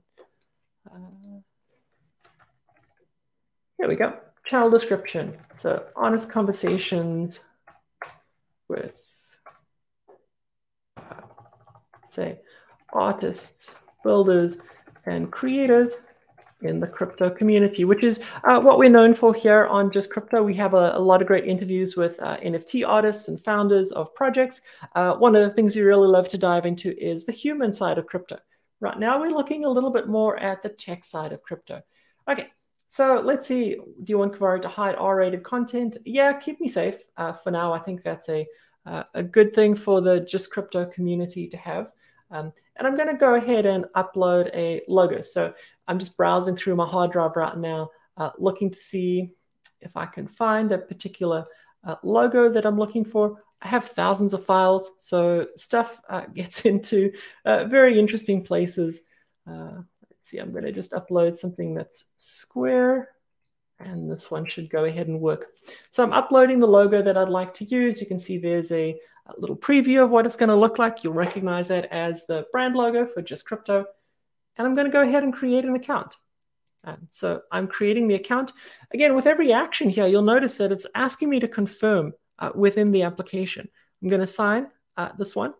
uh, 0.86 0.98
here 3.80 3.88
we 3.88 3.96
go. 3.96 4.14
Channel 4.44 4.68
description. 4.68 5.34
So 5.56 5.86
honest 5.96 6.30
conversations 6.30 7.40
with, 8.68 8.92
uh, 10.98 11.22
say, 12.06 12.40
artists, 12.92 13.74
builders, 14.04 14.60
and 15.06 15.32
creators 15.32 15.96
in 16.60 16.78
the 16.78 16.86
crypto 16.86 17.30
community, 17.30 17.86
which 17.86 18.04
is 18.04 18.22
uh, 18.44 18.60
what 18.60 18.78
we're 18.78 18.90
known 18.90 19.14
for 19.14 19.32
here 19.32 19.66
on 19.68 19.90
Just 19.90 20.12
Crypto. 20.12 20.42
We 20.42 20.54
have 20.56 20.74
a, 20.74 20.92
a 20.94 21.00
lot 21.00 21.22
of 21.22 21.26
great 21.26 21.46
interviews 21.46 21.96
with 21.96 22.20
uh, 22.20 22.36
NFT 22.36 22.86
artists 22.86 23.28
and 23.28 23.42
founders 23.42 23.92
of 23.92 24.14
projects. 24.14 24.60
Uh, 24.94 25.14
one 25.14 25.34
of 25.34 25.42
the 25.42 25.54
things 25.54 25.74
we 25.74 25.80
really 25.80 26.08
love 26.08 26.28
to 26.28 26.38
dive 26.38 26.66
into 26.66 26.94
is 27.02 27.24
the 27.24 27.32
human 27.32 27.72
side 27.72 27.96
of 27.96 28.06
crypto. 28.06 28.38
Right 28.80 28.98
now, 28.98 29.18
we're 29.18 29.30
looking 29.30 29.64
a 29.64 29.70
little 29.70 29.90
bit 29.90 30.06
more 30.06 30.38
at 30.38 30.62
the 30.62 30.68
tech 30.68 31.02
side 31.02 31.32
of 31.32 31.40
crypto. 31.42 31.80
Okay, 32.28 32.48
so 32.90 33.22
let's 33.24 33.46
see. 33.46 33.76
Do 33.76 34.04
you 34.08 34.18
want 34.18 34.32
Kavarii 34.32 34.62
to 34.62 34.68
hide 34.68 34.96
R-rated 34.96 35.44
content? 35.44 35.96
Yeah, 36.04 36.32
keep 36.32 36.60
me 36.60 36.66
safe 36.66 36.96
uh, 37.16 37.32
for 37.32 37.52
now. 37.52 37.72
I 37.72 37.78
think 37.78 38.02
that's 38.02 38.28
a 38.28 38.44
uh, 38.84 39.04
a 39.14 39.22
good 39.22 39.54
thing 39.54 39.76
for 39.76 40.00
the 40.00 40.18
Just 40.18 40.50
Crypto 40.50 40.86
community 40.86 41.46
to 41.50 41.56
have. 41.56 41.92
Um, 42.32 42.52
and 42.74 42.88
I'm 42.88 42.96
going 42.96 43.06
to 43.08 43.16
go 43.16 43.36
ahead 43.36 43.64
and 43.64 43.84
upload 43.94 44.52
a 44.54 44.82
logo. 44.88 45.20
So 45.20 45.54
I'm 45.86 46.00
just 46.00 46.16
browsing 46.16 46.56
through 46.56 46.74
my 46.74 46.86
hard 46.86 47.12
drive 47.12 47.36
right 47.36 47.56
now, 47.56 47.90
uh, 48.16 48.30
looking 48.38 48.72
to 48.72 48.78
see 48.78 49.30
if 49.80 49.96
I 49.96 50.06
can 50.06 50.26
find 50.26 50.72
a 50.72 50.78
particular 50.78 51.46
uh, 51.84 51.94
logo 52.02 52.50
that 52.50 52.66
I'm 52.66 52.76
looking 52.76 53.04
for. 53.04 53.40
I 53.62 53.68
have 53.68 53.84
thousands 53.84 54.34
of 54.34 54.44
files, 54.44 54.90
so 54.98 55.46
stuff 55.56 56.00
uh, 56.08 56.22
gets 56.34 56.64
into 56.64 57.12
uh, 57.44 57.66
very 57.66 58.00
interesting 58.00 58.42
places. 58.42 59.02
Let's 60.20 60.28
see, 60.28 60.38
I'm 60.38 60.52
going 60.52 60.64
to 60.64 60.72
just 60.72 60.92
upload 60.92 61.38
something 61.38 61.72
that's 61.72 62.04
square 62.16 63.08
and 63.78 64.10
this 64.10 64.30
one 64.30 64.44
should 64.44 64.68
go 64.68 64.84
ahead 64.84 65.08
and 65.08 65.18
work. 65.18 65.46
So 65.90 66.02
I'm 66.02 66.12
uploading 66.12 66.60
the 66.60 66.66
logo 66.66 67.00
that 67.00 67.16
I'd 67.16 67.30
like 67.30 67.54
to 67.54 67.64
use. 67.64 68.02
You 68.02 68.06
can 68.06 68.18
see 68.18 68.36
there's 68.36 68.70
a 68.70 69.00
a 69.24 69.40
little 69.40 69.56
preview 69.56 70.04
of 70.04 70.10
what 70.10 70.26
it's 70.26 70.36
going 70.36 70.50
to 70.50 70.54
look 70.54 70.78
like. 70.78 71.02
You'll 71.02 71.14
recognize 71.14 71.68
that 71.68 71.86
as 71.86 72.26
the 72.26 72.44
brand 72.52 72.76
logo 72.76 73.06
for 73.06 73.22
Just 73.22 73.46
Crypto. 73.46 73.86
And 74.58 74.66
I'm 74.66 74.74
going 74.74 74.88
to 74.88 74.92
go 74.92 75.00
ahead 75.00 75.22
and 75.22 75.32
create 75.32 75.64
an 75.64 75.74
account. 75.74 76.16
Um, 76.84 77.06
so 77.08 77.40
I'm 77.50 77.66
creating 77.66 78.08
the 78.08 78.16
account. 78.16 78.52
Again, 78.92 79.14
with 79.14 79.26
every 79.26 79.54
action 79.54 79.88
here, 79.88 80.06
you'll 80.06 80.20
notice 80.20 80.56
that 80.56 80.72
it's 80.72 80.86
asking 80.94 81.30
me 81.30 81.40
to 81.40 81.48
confirm 81.48 82.12
uh, 82.38 82.50
within 82.54 82.92
the 82.92 83.04
application. 83.04 83.68
I'm 84.02 84.08
going 84.08 84.20
to 84.20 84.26
sign 84.26 84.68
uh, 84.98 85.12
this 85.16 85.34
one 85.34 85.54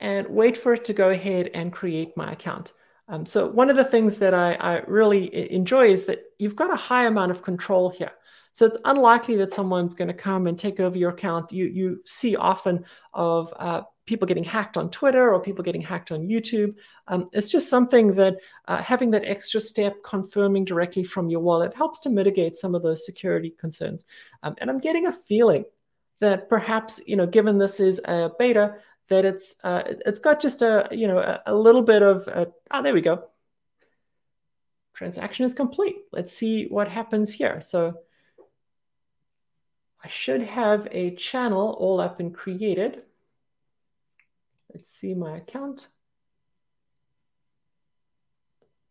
and 0.00 0.26
wait 0.28 0.56
for 0.56 0.74
it 0.74 0.84
to 0.86 0.92
go 0.92 1.10
ahead 1.10 1.50
and 1.54 1.72
create 1.72 2.16
my 2.16 2.32
account. 2.32 2.72
Um, 3.08 3.24
so 3.24 3.46
one 3.46 3.70
of 3.70 3.76
the 3.76 3.84
things 3.84 4.18
that 4.18 4.34
I, 4.34 4.54
I 4.54 4.82
really 4.86 5.52
enjoy 5.52 5.88
is 5.88 6.06
that 6.06 6.24
you've 6.38 6.56
got 6.56 6.72
a 6.72 6.76
high 6.76 7.06
amount 7.06 7.30
of 7.30 7.42
control 7.42 7.88
here. 7.88 8.12
So 8.52 8.64
it's 8.64 8.78
unlikely 8.84 9.36
that 9.36 9.52
someone's 9.52 9.94
going 9.94 10.08
to 10.08 10.14
come 10.14 10.46
and 10.46 10.58
take 10.58 10.80
over 10.80 10.96
your 10.96 11.10
account. 11.10 11.52
You 11.52 11.66
you 11.66 12.00
see 12.06 12.36
often 12.36 12.86
of 13.12 13.52
uh, 13.58 13.82
people 14.06 14.26
getting 14.26 14.44
hacked 14.44 14.78
on 14.78 14.90
Twitter 14.90 15.32
or 15.32 15.40
people 15.40 15.62
getting 15.62 15.82
hacked 15.82 16.10
on 16.10 16.26
YouTube. 16.26 16.74
Um, 17.06 17.28
it's 17.32 17.50
just 17.50 17.68
something 17.68 18.14
that 18.14 18.36
uh, 18.66 18.82
having 18.82 19.10
that 19.10 19.24
extra 19.26 19.60
step 19.60 19.96
confirming 20.02 20.64
directly 20.64 21.04
from 21.04 21.28
your 21.28 21.40
wallet 21.40 21.74
helps 21.74 22.00
to 22.00 22.08
mitigate 22.08 22.54
some 22.54 22.74
of 22.74 22.82
those 22.82 23.04
security 23.04 23.54
concerns. 23.58 24.04
Um, 24.42 24.54
and 24.58 24.70
I'm 24.70 24.80
getting 24.80 25.06
a 25.06 25.12
feeling 25.12 25.64
that 26.20 26.48
perhaps 26.48 27.00
you 27.06 27.16
know, 27.16 27.26
given 27.26 27.58
this 27.58 27.78
is 27.78 28.00
a 28.06 28.30
beta, 28.38 28.76
that 29.08 29.24
it's 29.24 29.56
uh, 29.62 29.82
it's 30.04 30.18
got 30.18 30.40
just 30.40 30.62
a 30.62 30.88
you 30.90 31.06
know 31.06 31.18
a, 31.18 31.42
a 31.46 31.54
little 31.54 31.82
bit 31.82 32.02
of 32.02 32.26
a, 32.28 32.48
oh 32.70 32.82
there 32.82 32.94
we 32.94 33.00
go. 33.00 33.24
Transaction 34.94 35.44
is 35.44 35.52
complete. 35.52 35.96
Let's 36.10 36.32
see 36.32 36.66
what 36.66 36.88
happens 36.88 37.32
here. 37.32 37.60
So 37.60 38.00
I 40.02 40.08
should 40.08 40.42
have 40.42 40.88
a 40.90 41.14
channel 41.14 41.76
all 41.78 42.00
up 42.00 42.18
and 42.20 42.34
created. 42.34 43.02
Let's 44.72 44.90
see 44.90 45.14
my 45.14 45.36
account. 45.36 45.88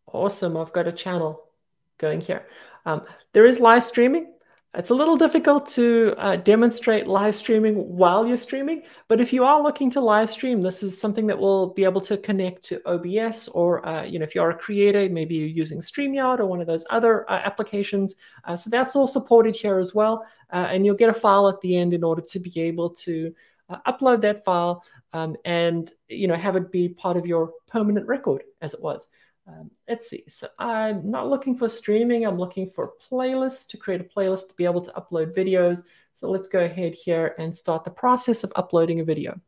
Awesome, 0.07 0.55
I've 0.57 0.73
got 0.73 0.87
a 0.87 0.91
channel 0.91 1.49
going 1.97 2.21
here. 2.21 2.45
Um, 2.85 3.03
there 3.33 3.45
is 3.45 3.59
live 3.59 3.83
streaming. 3.83 4.34
It's 4.77 4.89
a 4.89 4.95
little 4.95 5.15
difficult 5.15 5.67
to 5.69 6.13
uh, 6.17 6.35
demonstrate 6.35 7.07
live 7.07 7.33
streaming 7.33 7.75
while 7.75 8.27
you're 8.27 8.35
streaming, 8.35 8.83
but 9.07 9.21
if 9.21 9.31
you 9.31 9.45
are 9.45 9.63
looking 9.63 9.89
to 9.91 10.01
live 10.01 10.29
stream, 10.29 10.61
this 10.61 10.83
is 10.83 10.99
something 10.99 11.27
that 11.27 11.39
will 11.39 11.67
be 11.69 11.85
able 11.85 12.01
to 12.01 12.17
connect 12.17 12.61
to 12.63 12.81
OBS 12.85 13.47
or, 13.47 13.85
uh, 13.87 14.03
you 14.03 14.19
know, 14.19 14.23
if 14.23 14.35
you're 14.35 14.49
a 14.49 14.57
creator, 14.57 15.07
maybe 15.09 15.35
you're 15.35 15.47
using 15.47 15.79
StreamYard 15.79 16.39
or 16.39 16.45
one 16.45 16.59
of 16.59 16.67
those 16.67 16.85
other 16.89 17.29
uh, 17.31 17.41
applications. 17.45 18.15
Uh, 18.43 18.57
so 18.57 18.69
that's 18.69 18.97
all 18.97 19.07
supported 19.07 19.55
here 19.55 19.79
as 19.79 19.95
well. 19.95 20.25
Uh, 20.51 20.67
and 20.69 20.85
you'll 20.85 20.93
get 20.93 21.09
a 21.09 21.13
file 21.13 21.47
at 21.47 21.61
the 21.61 21.77
end 21.77 21.93
in 21.93 22.03
order 22.03 22.21
to 22.21 22.39
be 22.39 22.59
able 22.59 22.89
to 22.89 23.33
uh, 23.69 23.77
upload 23.87 24.19
that 24.19 24.43
file 24.43 24.83
um, 25.13 25.37
and, 25.45 25.93
you 26.09 26.27
know, 26.27 26.35
have 26.35 26.57
it 26.57 26.69
be 26.69 26.89
part 26.89 27.15
of 27.15 27.25
your 27.25 27.53
permanent 27.69 28.05
record 28.07 28.43
as 28.61 28.73
it 28.73 28.81
was. 28.81 29.07
Um, 29.47 29.69
let's 29.87 30.09
see. 30.09 30.23
So 30.27 30.47
I'm 30.57 31.09
not 31.09 31.29
looking 31.29 31.57
for 31.57 31.69
streaming. 31.69 32.25
I'm 32.25 32.37
looking 32.37 32.67
for 32.69 32.93
playlists 33.11 33.67
to 33.69 33.77
create 33.77 34.01
a 34.01 34.03
playlist 34.03 34.49
to 34.49 34.55
be 34.55 34.65
able 34.65 34.81
to 34.81 34.91
upload 34.93 35.35
videos. 35.35 35.83
So 36.13 36.29
let's 36.29 36.47
go 36.47 36.61
ahead 36.61 36.93
here 36.93 37.35
and 37.37 37.55
start 37.55 37.83
the 37.83 37.91
process 37.91 38.43
of 38.43 38.51
uploading 38.55 39.01
a 39.01 39.03
video. 39.03 39.39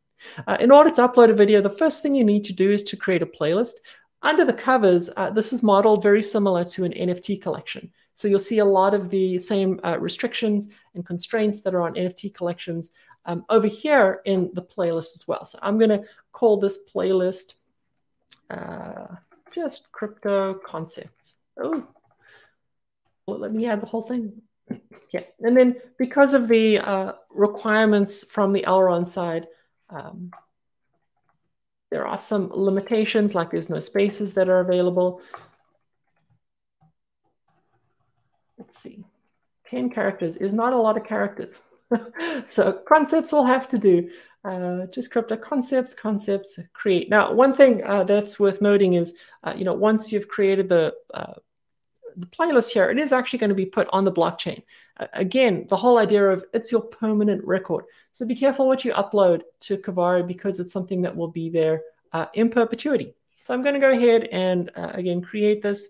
Uh, 0.48 0.58
in 0.60 0.72
order 0.72 0.92
to 0.92 1.08
upload 1.08 1.30
a 1.30 1.34
video, 1.34 1.62
the 1.62 1.70
first 1.70 2.02
thing 2.02 2.14
you 2.14 2.24
need 2.24 2.44
to 2.46 2.54
do 2.54 2.70
is 2.70 2.84
to 2.84 2.98
create 2.98 3.22
a 3.22 3.26
playlist. 3.26 3.76
Under 4.22 4.44
the 4.44 4.54
covers, 4.54 5.10
uh, 5.16 5.30
this 5.30 5.54
is 5.54 5.64
modeled 5.64 6.04
very 6.04 6.22
similar 6.22 6.64
to 6.66 6.84
an 6.84 6.92
NFT 6.92 7.42
collection. 7.42 7.92
So 8.14 8.28
you'll 8.28 8.40
see 8.40 8.58
a 8.60 8.66
lot 8.66 8.94
of 8.94 9.10
the 9.10 9.38
same 9.38 9.80
uh, 9.84 9.98
restrictions 10.00 10.68
and 10.96 11.06
constraints 11.06 11.62
that 11.62 11.76
are 11.76 11.84
on 11.84 11.94
NFT 11.94 12.34
collections 12.34 12.92
um, 13.26 13.46
over 13.50 13.68
here 13.68 14.22
in 14.26 14.50
the 14.54 14.64
playlist 14.64 15.16
as 15.16 15.26
well. 15.28 15.46
So 15.46 15.60
I'm 15.62 15.78
going 15.78 15.92
to 15.92 16.04
call 16.32 16.58
this 16.58 16.80
playlist 16.92 17.54
uh, 18.50 19.16
just 19.54 19.92
crypto 19.92 20.54
concepts. 20.54 21.36
Oh, 21.62 21.88
well, 23.26 23.40
let 23.40 23.54
me 23.54 23.68
add 23.68 23.82
the 23.82 23.88
whole 23.88 24.04
thing. 24.04 24.42
yeah, 25.14 25.24
and 25.40 25.56
then 25.56 25.76
because 25.98 26.34
of 26.34 26.48
the 26.48 26.80
uh, 26.80 27.14
requirements 27.30 28.24
from 28.24 28.54
the 28.54 28.64
Elrond 28.64 29.08
side, 29.08 29.48
um, 29.90 30.32
there 31.90 32.06
are 32.06 32.20
some 32.20 32.50
limitations, 32.54 33.34
like 33.34 33.52
there's 33.52 33.70
no 33.70 33.80
spaces 33.80 34.34
that 34.34 34.50
are 34.50 34.60
available. 34.60 35.22
Let's 38.58 38.78
see, 38.78 39.06
10 39.68 39.90
characters 39.92 40.38
is 40.38 40.52
not 40.52 40.74
a 40.74 40.78
lot 40.78 40.98
of 40.98 41.06
characters. 41.06 41.54
so 42.50 42.74
concepts 42.88 43.32
will 43.32 43.46
have 43.46 43.70
to 43.70 43.78
do 43.78 44.10
uh, 44.44 44.86
just 44.88 45.12
crypto 45.12 45.36
concepts, 45.36 45.94
concepts, 45.94 46.60
create. 46.74 47.10
Now, 47.10 47.34
one 47.34 47.54
thing 47.54 47.84
uh, 47.84 48.04
that's 48.04 48.40
worth 48.40 48.62
noting 48.62 48.94
is, 48.94 49.14
uh, 49.44 49.54
you 49.58 49.66
know, 49.66 49.74
once 49.74 50.12
you've 50.12 50.28
created 50.28 50.70
the 50.70 50.94
uh, 51.14 51.34
the 52.16 52.28
playlist 52.28 52.72
here, 52.72 52.90
it 52.90 52.98
is 52.98 53.12
actually 53.12 53.40
going 53.40 53.50
to 53.50 53.56
be 53.56 53.66
put 53.66 53.88
on 53.92 54.04
the 54.04 54.12
blockchain. 54.12 54.64
again, 55.14 55.68
the 55.70 55.78
whole 55.78 56.00
idea 56.00 56.28
of 56.28 56.44
it's 56.52 56.72
your 56.72 56.82
permanent 56.82 57.44
record. 57.46 57.86
So 58.12 58.26
be 58.26 58.36
careful 58.36 58.68
what 58.68 58.84
you 58.84 58.92
upload 58.94 59.44
to 59.62 59.78
Kavarii 59.78 60.26
because 60.26 60.60
it's 60.60 60.74
something 60.74 61.04
that 61.04 61.16
will 61.16 61.28
be 61.28 61.50
there 61.52 61.84
uh, 62.14 62.26
in 62.34 62.50
perpetuity. 62.50 63.14
So 63.42 63.54
I'm 63.54 63.62
going 63.62 63.76
to 63.76 63.80
go 63.80 63.92
ahead 63.92 64.24
and 64.32 64.72
uh, 64.76 64.92
again 64.94 65.22
create 65.22 65.62
this 65.62 65.90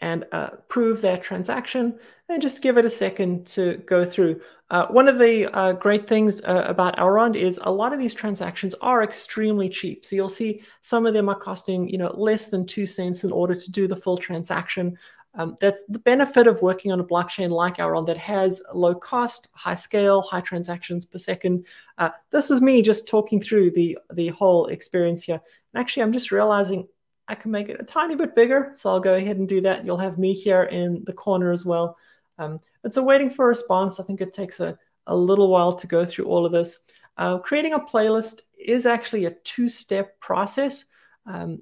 and 0.00 0.24
uh, 0.32 0.50
prove 0.68 1.00
that 1.00 1.22
transaction 1.22 1.98
and 2.28 2.42
just 2.42 2.62
give 2.62 2.78
it 2.78 2.84
a 2.84 2.90
second 2.90 3.46
to 3.46 3.78
go 3.86 4.04
through. 4.04 4.40
Uh, 4.70 4.86
one 4.88 5.08
of 5.08 5.18
the 5.18 5.46
uh, 5.56 5.72
great 5.72 6.06
things 6.06 6.42
uh, 6.44 6.64
about 6.66 6.96
Elrond 6.98 7.36
is 7.36 7.58
a 7.62 7.70
lot 7.70 7.92
of 7.92 7.98
these 7.98 8.14
transactions 8.14 8.74
are 8.82 9.02
extremely 9.02 9.68
cheap. 9.68 10.04
So 10.04 10.14
you'll 10.14 10.28
see 10.28 10.62
some 10.82 11.06
of 11.06 11.14
them 11.14 11.28
are 11.28 11.38
costing 11.38 11.88
you 11.88 11.98
know 11.98 12.14
less 12.16 12.48
than 12.48 12.66
two 12.66 12.86
cents 12.86 13.24
in 13.24 13.32
order 13.32 13.54
to 13.54 13.70
do 13.70 13.88
the 13.88 13.96
full 13.96 14.18
transaction. 14.18 14.98
Um, 15.34 15.56
that's 15.60 15.84
the 15.84 16.00
benefit 16.00 16.46
of 16.46 16.62
working 16.62 16.90
on 16.90 17.00
a 17.00 17.04
blockchain 17.04 17.50
like 17.50 17.76
Elrond 17.76 18.06
that 18.08 18.18
has 18.18 18.62
low 18.74 18.94
cost, 18.94 19.48
high 19.52 19.74
scale, 19.74 20.20
high 20.22 20.40
transactions 20.40 21.04
per 21.04 21.18
second. 21.18 21.66
Uh, 21.96 22.10
this 22.30 22.50
is 22.50 22.60
me 22.60 22.82
just 22.82 23.08
talking 23.08 23.40
through 23.40 23.70
the 23.70 23.96
the 24.12 24.28
whole 24.28 24.66
experience 24.66 25.22
here. 25.22 25.40
And 25.72 25.80
actually, 25.80 26.02
I'm 26.02 26.12
just 26.12 26.32
realizing 26.32 26.88
I 27.28 27.34
can 27.34 27.50
make 27.50 27.68
it 27.68 27.80
a 27.80 27.84
tiny 27.84 28.16
bit 28.16 28.34
bigger. 28.34 28.72
So 28.74 28.90
I'll 28.90 29.00
go 29.00 29.14
ahead 29.14 29.36
and 29.36 29.46
do 29.46 29.60
that. 29.60 29.84
You'll 29.84 29.98
have 29.98 30.18
me 30.18 30.32
here 30.32 30.62
in 30.64 31.04
the 31.04 31.12
corner 31.12 31.52
as 31.52 31.64
well. 31.64 31.96
Um, 32.38 32.60
and 32.82 32.92
so 32.92 33.02
waiting 33.02 33.30
for 33.30 33.44
a 33.44 33.48
response, 33.48 34.00
I 34.00 34.04
think 34.04 34.20
it 34.20 34.32
takes 34.32 34.60
a, 34.60 34.78
a 35.06 35.14
little 35.14 35.48
while 35.48 35.74
to 35.74 35.86
go 35.86 36.04
through 36.04 36.26
all 36.26 36.46
of 36.46 36.52
this. 36.52 36.78
Uh, 37.18 37.38
creating 37.38 37.74
a 37.74 37.80
playlist 37.80 38.40
is 38.58 38.86
actually 38.86 39.26
a 39.26 39.36
two-step 39.44 40.18
process. 40.20 40.84
Um, 41.26 41.60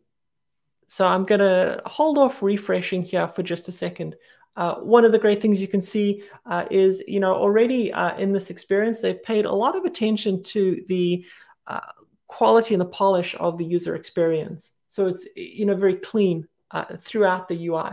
so 0.87 1.07
I'm 1.07 1.25
going 1.25 1.41
to 1.41 1.83
hold 1.85 2.19
off 2.19 2.43
refreshing 2.43 3.03
here 3.03 3.27
for 3.27 3.43
just 3.43 3.67
a 3.67 3.73
second. 3.73 4.15
Uh, 4.57 4.77
one 4.77 5.05
of 5.05 5.13
the 5.13 5.19
great 5.19 5.43
things 5.43 5.61
you 5.61 5.69
can 5.69 5.83
see 5.83 6.23
uh, 6.47 6.65
is, 6.71 7.03
you 7.09 7.21
know, 7.21 7.35
already 7.35 7.93
uh, 7.93 8.17
in 8.17 8.33
this 8.33 8.51
experience, 8.51 9.01
they've 9.01 9.23
paid 9.23 9.45
a 9.45 9.53
lot 9.53 9.77
of 9.77 9.85
attention 9.85 10.43
to 10.43 10.83
the 10.89 11.25
uh, 11.67 11.81
quality 12.29 12.73
and 12.73 12.81
the 12.81 12.87
polish 12.87 13.35
of 13.41 13.59
the 13.59 13.65
user 13.65 13.97
experience. 13.97 14.76
So 14.97 15.09
it's, 15.09 15.29
you 15.37 15.67
know, 15.67 15.75
very 15.75 15.97
clean 15.97 16.49
uh, 16.71 16.97
throughout 17.03 17.49
the 17.49 17.67
UI. 17.69 17.91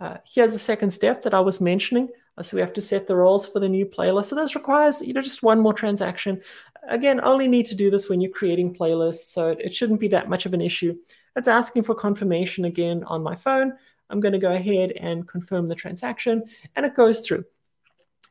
Uh, 0.00 0.16
here's 0.24 0.52
a 0.52 0.58
second 0.58 0.90
step 0.90 1.22
that 1.22 1.32
I 1.32 1.38
was 1.38 1.60
mentioning. 1.60 2.08
so 2.42 2.56
we 2.56 2.60
have 2.60 2.72
to 2.72 2.80
set 2.80 3.06
the 3.06 3.14
roles 3.14 3.46
for 3.46 3.60
the 3.60 3.68
new 3.68 3.86
playlist. 3.86 4.26
So 4.26 4.34
this 4.34 4.56
requires, 4.56 5.00
you 5.00 5.12
know, 5.12 5.22
just 5.22 5.44
one 5.44 5.60
more 5.60 5.72
transaction. 5.72 6.42
Again, 6.88 7.20
only 7.22 7.46
need 7.46 7.66
to 7.66 7.76
do 7.76 7.88
this 7.88 8.08
when 8.08 8.20
you're 8.20 8.32
creating 8.32 8.74
playlists. 8.74 9.30
So 9.32 9.50
it 9.50 9.72
shouldn't 9.72 10.00
be 10.00 10.08
that 10.08 10.28
much 10.28 10.44
of 10.44 10.52
an 10.52 10.60
issue. 10.60 10.96
It's 11.36 11.46
asking 11.46 11.84
for 11.84 11.94
confirmation 11.94 12.64
again 12.64 13.04
on 13.04 13.22
my 13.22 13.36
phone. 13.36 13.74
I'm 14.08 14.18
going 14.18 14.32
to 14.32 14.40
go 14.40 14.52
ahead 14.52 14.90
and 14.90 15.28
confirm 15.28 15.68
the 15.68 15.76
transaction, 15.76 16.42
and 16.74 16.84
it 16.84 16.96
goes 16.96 17.20
through. 17.20 17.44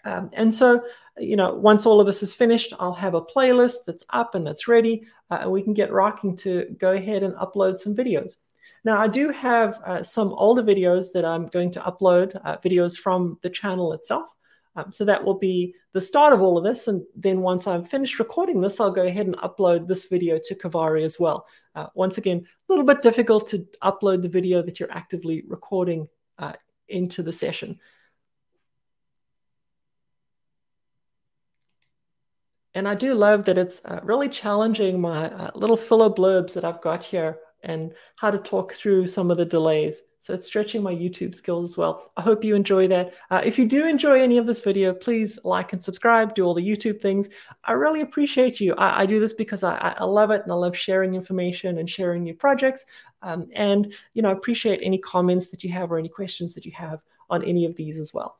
Um, 0.05 0.29
and 0.33 0.53
so, 0.53 0.83
you 1.17 1.35
know, 1.35 1.53
once 1.53 1.85
all 1.85 1.99
of 1.99 2.07
this 2.07 2.23
is 2.23 2.33
finished, 2.33 2.73
I'll 2.79 2.93
have 2.93 3.13
a 3.13 3.21
playlist 3.21 3.85
that's 3.85 4.05
up 4.11 4.35
and 4.35 4.47
that's 4.47 4.67
ready, 4.67 5.05
uh, 5.29 5.39
and 5.41 5.51
we 5.51 5.61
can 5.61 5.73
get 5.73 5.91
rocking 5.91 6.35
to 6.37 6.65
go 6.77 6.91
ahead 6.91 7.23
and 7.23 7.33
upload 7.35 7.77
some 7.77 7.95
videos. 7.95 8.35
Now, 8.85 8.99
I 8.99 9.07
do 9.07 9.29
have 9.29 9.79
uh, 9.85 10.03
some 10.03 10.29
older 10.29 10.63
videos 10.63 11.11
that 11.13 11.25
I'm 11.25 11.47
going 11.47 11.71
to 11.71 11.81
upload, 11.81 12.39
uh, 12.45 12.57
videos 12.57 12.97
from 12.97 13.37
the 13.41 13.49
channel 13.49 13.93
itself. 13.93 14.33
Um, 14.75 14.91
so 14.91 15.03
that 15.03 15.23
will 15.23 15.37
be 15.37 15.75
the 15.91 15.99
start 15.99 16.31
of 16.31 16.41
all 16.41 16.57
of 16.57 16.63
this. 16.63 16.87
And 16.87 17.03
then 17.15 17.41
once 17.41 17.67
I'm 17.67 17.83
finished 17.83 18.19
recording 18.19 18.61
this, 18.61 18.79
I'll 18.79 18.91
go 18.91 19.05
ahead 19.05 19.25
and 19.25 19.35
upload 19.37 19.87
this 19.87 20.05
video 20.05 20.39
to 20.45 20.55
Kavarii 20.55 21.03
as 21.03 21.19
well. 21.19 21.45
Uh, 21.75 21.87
once 21.95 22.17
again, 22.17 22.37
a 22.37 22.71
little 22.71 22.85
bit 22.85 23.01
difficult 23.01 23.47
to 23.47 23.67
upload 23.83 24.21
the 24.21 24.29
video 24.29 24.61
that 24.61 24.79
you're 24.79 24.91
actively 24.91 25.43
recording 25.47 26.07
uh, 26.37 26.53
into 26.87 27.23
the 27.23 27.33
session. 27.33 27.79
And 32.73 32.87
I 32.87 32.95
do 32.95 33.13
love 33.15 33.45
that 33.45 33.57
it's 33.57 33.83
uh, 33.85 33.99
really 34.03 34.29
challenging 34.29 35.01
my 35.01 35.29
uh, 35.31 35.51
little 35.55 35.77
filler 35.77 36.09
blurbs 36.09 36.53
that 36.53 36.65
I've 36.65 36.81
got 36.81 37.03
here 37.03 37.39
and 37.63 37.93
how 38.15 38.31
to 38.31 38.37
talk 38.37 38.73
through 38.73 39.07
some 39.07 39.31
of 39.31 39.37
the 39.37 39.45
delays. 39.45 40.01
So 40.21 40.33
it's 40.33 40.45
stretching 40.45 40.83
my 40.83 40.93
YouTube 40.93 41.33
skills 41.33 41.71
as 41.71 41.77
well. 41.77 42.11
I 42.17 42.21
hope 42.21 42.43
you 42.43 42.53
enjoy 42.53 42.87
that. 42.87 43.13
Uh, 43.31 43.41
if 43.43 43.57
you 43.57 43.65
do 43.65 43.87
enjoy 43.87 44.21
any 44.21 44.37
of 44.37 44.45
this 44.45 44.59
video, 44.59 44.93
please 44.93 45.39
like 45.45 45.71
and 45.71 45.81
subscribe, 45.81 46.35
do 46.35 46.43
all 46.43 46.53
the 46.53 46.67
YouTube 46.67 47.01
things. 47.01 47.29
I 47.63 47.71
really 47.71 48.01
appreciate 48.01 48.59
you. 48.59 48.75
I, 48.75 49.01
I 49.01 49.05
do 49.05 49.19
this 49.19 49.33
because 49.33 49.63
I, 49.63 49.95
I, 49.97 50.03
love 50.03 50.31
it 50.31 50.43
and 50.43 50.51
I 50.51 50.55
love 50.55 50.75
sharing 50.75 51.15
information 51.15 51.77
and 51.77 51.89
sharing 51.89 52.23
new 52.23 52.33
projects. 52.33 52.85
Um, 53.21 53.47
and, 53.53 53.93
you 54.13 54.21
know, 54.21 54.29
I 54.29 54.33
appreciate 54.33 54.81
any 54.83 54.97
comments 54.97 55.47
that 55.47 55.63
you 55.63 55.71
have 55.71 55.89
or 55.89 55.97
any 55.97 56.09
questions 56.09 56.53
that 56.55 56.65
you 56.65 56.73
have 56.73 57.01
on 57.29 57.43
any 57.43 57.65
of 57.65 57.77
these 57.77 57.97
as 57.97 58.13
well. 58.13 58.39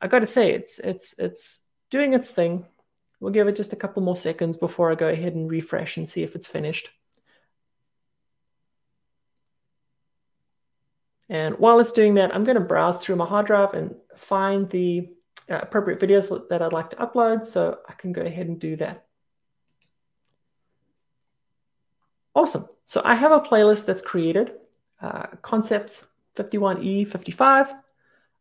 I 0.00 0.08
got 0.08 0.20
to 0.20 0.26
say, 0.26 0.52
it's, 0.52 0.80
it's, 0.80 1.14
it's 1.16 1.60
doing 1.90 2.12
its 2.12 2.32
thing. 2.32 2.66
We'll 3.20 3.32
give 3.32 3.48
it 3.48 3.56
just 3.56 3.72
a 3.74 3.76
couple 3.76 4.02
more 4.02 4.16
seconds 4.16 4.56
before 4.56 4.90
I 4.90 4.94
go 4.94 5.08
ahead 5.08 5.34
and 5.34 5.50
refresh 5.50 5.96
and 5.98 6.08
see 6.08 6.22
if 6.22 6.34
it's 6.34 6.46
finished. 6.46 6.88
And 11.28 11.58
while 11.58 11.78
it's 11.78 11.92
doing 11.92 12.14
that, 12.14 12.34
I'm 12.34 12.44
going 12.44 12.56
to 12.56 12.60
browse 12.64 12.98
through 12.98 13.16
my 13.16 13.26
hard 13.26 13.46
drive 13.46 13.74
and 13.74 13.94
find 14.16 14.68
the 14.68 15.10
uh, 15.48 15.60
appropriate 15.62 16.00
videos 16.00 16.48
that 16.48 16.60
I'd 16.60 16.72
like 16.72 16.90
to 16.90 16.96
upload. 16.96 17.46
So 17.46 17.78
I 17.88 17.92
can 17.92 18.12
go 18.12 18.22
ahead 18.22 18.48
and 18.48 18.58
do 18.58 18.74
that. 18.76 19.06
Awesome. 22.34 22.66
So 22.86 23.02
I 23.04 23.14
have 23.14 23.32
a 23.32 23.40
playlist 23.40 23.86
that's 23.86 24.02
created, 24.02 24.52
uh, 25.00 25.26
concepts 25.42 26.06
51E, 26.36 27.06
55. 27.06 27.74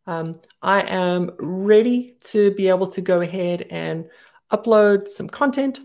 Um, 0.08 0.39
I 0.62 0.82
am 0.82 1.32
ready 1.38 2.15
to 2.21 2.51
be 2.51 2.69
able 2.69 2.88
to 2.88 3.01
go 3.01 3.21
ahead 3.21 3.67
and 3.69 4.10
upload 4.51 5.07
some 5.07 5.27
content. 5.27 5.79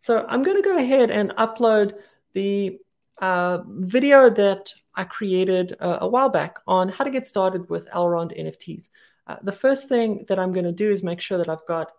So 0.00 0.24
I'm 0.28 0.42
going 0.42 0.56
to 0.56 0.62
go 0.62 0.76
ahead 0.76 1.10
and 1.10 1.30
upload 1.30 1.94
the 2.34 2.78
uh, 3.20 3.58
video 3.66 4.28
that 4.30 4.72
I 4.94 5.04
created 5.04 5.72
a, 5.80 6.02
a, 6.04 6.08
while 6.08 6.28
back 6.28 6.58
on 6.66 6.88
how 6.88 7.04
to 7.04 7.10
get 7.10 7.26
started 7.26 7.70
with 7.70 7.88
Elrond 7.90 8.38
NFTs. 8.38 8.88
Uh, 9.26 9.36
the 9.42 9.52
first 9.52 9.88
thing 9.88 10.24
that 10.28 10.38
I'm 10.38 10.52
going 10.52 10.66
to 10.66 10.72
do 10.72 10.90
is 10.90 11.02
make 11.02 11.20
sure 11.20 11.38
that 11.38 11.48
I've 11.48 11.66
got 11.66 11.92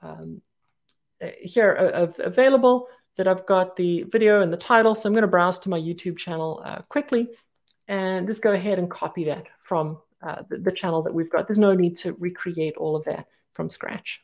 um, 0.00 0.40
uh, 1.22 1.28
here 1.40 1.92
uh, 1.94 2.22
available, 2.22 2.88
that 3.16 3.28
I've 3.28 3.46
got 3.46 3.76
the 3.76 4.04
video 4.04 4.42
and 4.42 4.52
the 4.52 4.56
title. 4.56 4.94
So 4.94 5.08
I'm 5.08 5.12
going 5.12 5.22
to 5.22 5.28
browse 5.28 5.58
to 5.60 5.68
my 5.68 5.78
YouTube 5.78 6.16
channel 6.16 6.62
uh, 6.64 6.82
quickly 6.88 7.28
and 7.88 8.26
just 8.26 8.42
go 8.42 8.52
ahead 8.52 8.78
and 8.78 8.90
copy 8.90 9.24
that 9.24 9.46
from 9.62 9.98
uh, 10.22 10.42
the, 10.48 10.58
the 10.58 10.72
channel 10.72 11.02
that 11.02 11.14
we've 11.14 11.30
got. 11.30 11.46
There's 11.46 11.58
no 11.58 11.74
need 11.74 11.96
to 11.96 12.14
recreate 12.14 12.76
all 12.76 12.96
of 12.96 13.04
that 13.04 13.26
from 13.52 13.68
scratch. 13.68 14.20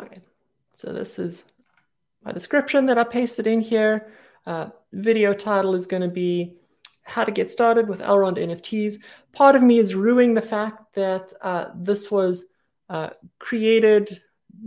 Okay, 0.00 0.20
so 0.82 0.92
this 0.92 1.16
is 1.20 1.44
my 2.24 2.32
description 2.32 2.86
that 2.86 2.98
I 2.98 3.04
pasted 3.04 3.46
in 3.46 3.60
here. 3.60 4.08
Uh, 4.44 4.70
video 4.92 5.32
title 5.32 5.76
is 5.76 5.86
going 5.86 6.02
to 6.02 6.08
be 6.08 6.56
how 7.04 7.22
to 7.22 7.30
get 7.30 7.52
started 7.52 7.88
with 7.88 8.00
Elrond 8.00 8.36
NFTs. 8.36 8.96
Part 9.32 9.54
of 9.54 9.62
me 9.62 9.78
is 9.78 9.94
ruining 9.94 10.34
the 10.34 10.42
fact 10.42 10.94
that 10.94 11.32
uh, 11.40 11.66
this 11.76 12.10
was 12.10 12.46
uh, 12.88 13.10
created 13.38 14.20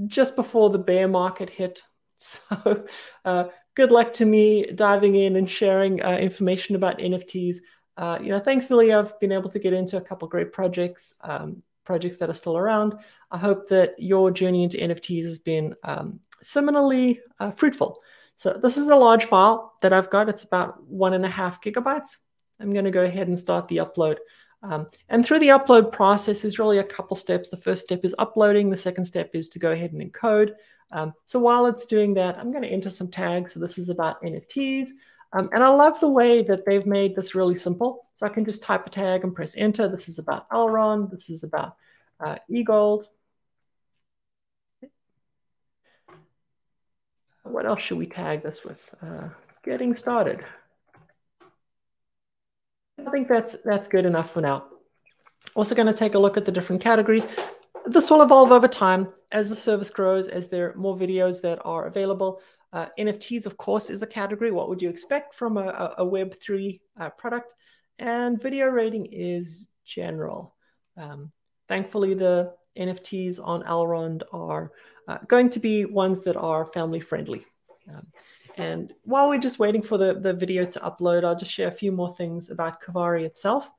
just 0.08 0.38
before 0.38 0.70
the 0.70 0.80
bear 0.80 1.08
market 1.08 1.50
hit. 1.50 1.84
So 2.18 2.86
uh, 3.26 3.44
good 3.76 3.92
luck 3.92 4.14
to 4.14 4.26
me 4.26 4.72
diving 4.72 5.16
in 5.16 5.36
and 5.36 5.50
sharing 5.50 6.02
uh, 6.02 6.16
information 6.16 6.78
about 6.78 6.98
NFTs. 6.98 7.58
Uh, 7.98 8.18
you 8.22 8.30
know, 8.30 8.40
thankfully, 8.40 8.94
I've 8.94 9.20
been 9.20 9.34
able 9.34 9.50
to 9.50 9.60
get 9.60 9.74
into 9.74 9.98
a 9.98 10.02
couple 10.02 10.28
great 10.30 10.54
projects. 10.54 11.14
Um, 11.22 11.62
projects 11.86 12.18
that 12.18 12.30
are 12.30 12.34
still 12.34 12.58
around. 12.58 12.96
I 13.32 13.38
hope 13.38 13.70
that 13.70 13.96
your 13.98 14.32
journey 14.32 14.64
into 14.64 14.78
NFTs 14.78 15.24
has 15.24 15.40
been 15.40 15.76
um, 15.84 16.20
similarly 16.42 17.22
uh, 17.40 17.52
fruitful. 17.52 18.02
So 18.36 18.60
this 18.62 18.78
is 18.78 18.90
a 18.90 18.96
large 18.96 19.26
file 19.26 19.74
that 19.82 19.94
I've 19.94 20.10
got. 20.10 20.28
It's 20.28 20.44
about 20.44 20.84
one 20.88 21.14
and 21.14 21.26
a 21.26 21.30
half 21.30 21.62
gigabytes. 21.62 22.18
I'm 22.60 22.72
going 22.72 22.86
to 22.86 22.92
go 22.92 23.04
ahead 23.04 23.28
and 23.28 23.38
start 23.38 23.68
the 23.68 23.78
upload. 23.78 24.18
Um, 24.64 24.88
and 25.10 25.26
through 25.26 25.40
the 25.40 25.50
upload 25.50 25.92
process, 25.92 26.42
there's 26.42 26.60
really 26.60 26.80
a 26.80 26.84
couple 26.84 27.16
steps. 27.16 27.50
The 27.50 27.58
first 27.58 27.84
step 27.84 28.04
is 28.04 28.16
uploading. 28.18 28.70
The 28.70 28.78
second 28.78 29.06
step 29.06 29.32
is 29.34 29.48
to 29.50 29.60
go 29.60 29.72
ahead 29.72 29.94
and 29.94 30.02
encode. 30.02 30.52
Um, 30.92 31.14
so 31.26 31.40
while 31.40 31.66
it's 31.66 31.86
doing 31.86 32.14
that, 32.16 32.38
I'm 32.38 32.52
going 32.52 32.64
to 32.64 32.70
enter 32.70 32.90
some 32.90 33.10
tags. 33.10 33.54
So 33.54 33.60
this 33.60 33.78
is 33.78 33.90
about 33.90 34.22
NFTs. 34.22 34.90
Um, 35.34 35.50
and 35.52 35.64
I 35.64 35.70
love 35.70 36.00
the 36.00 36.10
way 36.10 36.44
that 36.44 36.66
they've 36.66 36.86
made 36.86 37.16
this 37.16 37.36
really 37.36 37.58
simple. 37.58 38.06
So 38.14 38.26
I 38.26 38.30
can 38.30 38.46
just 38.46 38.64
type 38.64 38.88
a 38.88 38.90
tag 38.90 39.24
and 39.24 39.36
press 39.36 39.56
enter. 39.58 39.88
This 39.88 40.08
is 40.08 40.20
about 40.20 40.50
Elrond. 40.50 41.12
This 41.12 41.30
is 41.30 41.44
about 41.44 41.76
uh, 42.20 42.38
eGold. 42.50 43.06
What 47.44 47.66
else 47.66 47.82
should 47.82 47.98
we 47.98 48.08
tag 48.08 48.44
this 48.44 48.64
with? 48.64 48.94
Uh, 49.02 49.30
getting 49.64 49.96
started. 49.96 50.44
I 53.06 53.12
think 53.12 53.28
that's 53.28 53.56
that's 53.64 53.88
good 53.88 54.06
enough 54.06 54.32
for 54.32 54.42
now. 54.42 54.66
Also 55.54 55.76
going 55.76 55.88
to 55.88 55.94
take 55.94 56.16
a 56.16 56.20
look 56.20 56.38
at 56.38 56.46
the 56.46 56.52
different 56.52 56.82
categories. 56.82 57.28
This 57.86 58.10
will 58.10 58.22
evolve 58.24 58.52
over 58.52 58.68
time 58.68 59.10
as 59.32 59.50
the 59.50 59.56
service 59.56 59.90
grows, 59.90 60.28
as 60.28 60.48
there 60.48 60.72
are 60.72 60.76
more 60.76 60.98
videos 60.98 61.42
that 61.42 61.60
are 61.64 61.86
available. 61.86 62.42
Uh, 62.76 62.88
NFTs, 63.00 63.46
of 63.46 63.56
course, 63.56 63.90
is 63.90 64.04
a 64.04 64.08
category. 64.08 64.52
What 64.52 64.68
would 64.68 64.82
you 64.82 64.90
expect 64.90 65.34
from 65.34 65.56
a, 65.56 65.96
a 65.98 66.06
Web3 66.06 66.82
uh, 67.00 67.10
product? 67.12 67.54
And 68.00 68.42
video 68.42 68.66
rating 68.66 69.06
is 69.14 69.70
general. 69.86 70.54
Um, 70.98 71.32
thankfully, 71.70 72.16
the 72.16 72.54
NFTs 72.78 73.40
on 73.42 73.64
Elrond 73.64 74.24
are 74.34 74.74
uh, 75.08 75.20
going 75.30 75.50
to 75.52 75.60
be 75.60 75.86
ones 75.86 76.22
that 76.24 76.36
are 76.36 76.66
family 76.66 77.00
friendly. 77.00 77.46
Um, 77.90 78.08
and 78.58 78.94
while 79.04 79.30
we're 79.30 79.40
just 79.40 79.58
waiting 79.58 79.82
for 79.82 79.98
the, 79.98 80.16
the 80.16 80.34
video 80.34 80.66
to 80.66 80.80
upload, 80.82 81.24
I'll 81.24 81.38
just 81.38 81.54
share 81.54 81.70
a 81.70 81.80
few 81.80 81.94
more 81.94 82.14
things 82.16 82.50
about 82.50 82.82
Kavarii 82.82 83.24
itself. 83.24 83.70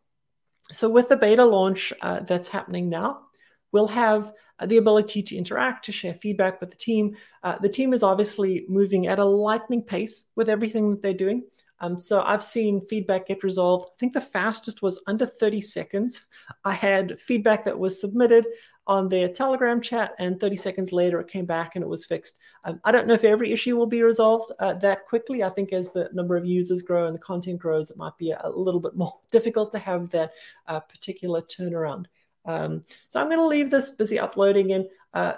So 0.72 0.88
with 0.88 1.10
the 1.10 1.18
beta 1.18 1.44
launch 1.44 1.92
uh, 2.00 2.20
that's 2.20 2.48
happening 2.48 2.88
now, 2.88 3.25
we'll 3.72 3.88
have 3.88 4.32
uh, 4.58 4.66
the 4.66 4.78
ability 4.78 5.22
to 5.22 5.36
interact, 5.36 5.84
to 5.84 5.92
share 5.92 6.14
feedback 6.14 6.60
with 6.60 6.70
the 6.70 6.76
team. 6.76 7.16
Uh, 7.42 7.56
the 7.60 7.68
team 7.68 7.92
is 7.92 8.02
obviously 8.02 8.64
moving 8.68 9.06
at 9.06 9.18
a 9.18 9.24
lightning 9.24 9.82
pace 9.82 10.24
with 10.34 10.48
everything 10.48 10.90
that 10.90 11.02
they're 11.02 11.12
doing. 11.12 11.44
Um, 11.80 11.98
so 11.98 12.22
I've 12.22 12.44
seen 12.44 12.86
feedback 12.88 13.26
get 13.26 13.44
resolved. 13.44 13.90
I 13.90 13.96
think 13.98 14.14
the 14.14 14.20
fastest 14.20 14.80
was 14.80 15.02
under 15.06 15.26
30 15.26 15.60
seconds. 15.60 16.24
I 16.64 16.72
had 16.72 17.20
feedback 17.20 17.64
that 17.64 17.78
was 17.78 18.00
submitted 18.00 18.46
on 18.86 19.08
their 19.08 19.28
Telegram 19.28 19.80
chat, 19.80 20.14
and 20.18 20.38
30 20.38 20.56
seconds 20.56 20.92
later 20.92 21.20
it 21.20 21.28
came 21.28 21.44
back 21.44 21.74
and 21.74 21.82
it 21.82 21.88
was 21.88 22.04
fixed. 22.04 22.38
Um, 22.64 22.80
I 22.84 22.92
don't 22.92 23.08
know 23.08 23.14
if 23.14 23.24
every 23.24 23.52
issue 23.52 23.76
will 23.76 23.86
be 23.86 24.02
resolved 24.02 24.52
uh, 24.60 24.74
that 24.74 25.06
quickly. 25.06 25.42
I 25.42 25.50
think 25.50 25.72
as 25.72 25.90
the 25.90 26.08
number 26.12 26.36
of 26.36 26.46
users 26.46 26.82
grow 26.82 27.06
and 27.06 27.14
the 27.14 27.20
content 27.20 27.58
grows, 27.58 27.90
it 27.90 27.96
might 27.96 28.16
be 28.16 28.30
a, 28.30 28.40
a 28.44 28.50
little 28.50 28.80
bit 28.80 28.94
more 28.94 29.18
difficult 29.30 29.72
to 29.72 29.78
have 29.78 30.08
that 30.10 30.32
uh, 30.68 30.80
particular 30.80 31.42
turnaround. 31.42 32.06
Um, 32.46 32.82
so 33.08 33.20
I'm 33.20 33.26
going 33.26 33.38
to 33.38 33.46
leave 33.46 33.70
this 33.70 33.90
busy 33.90 34.18
uploading 34.18 34.72
and 34.72 34.86
uh, 35.12 35.34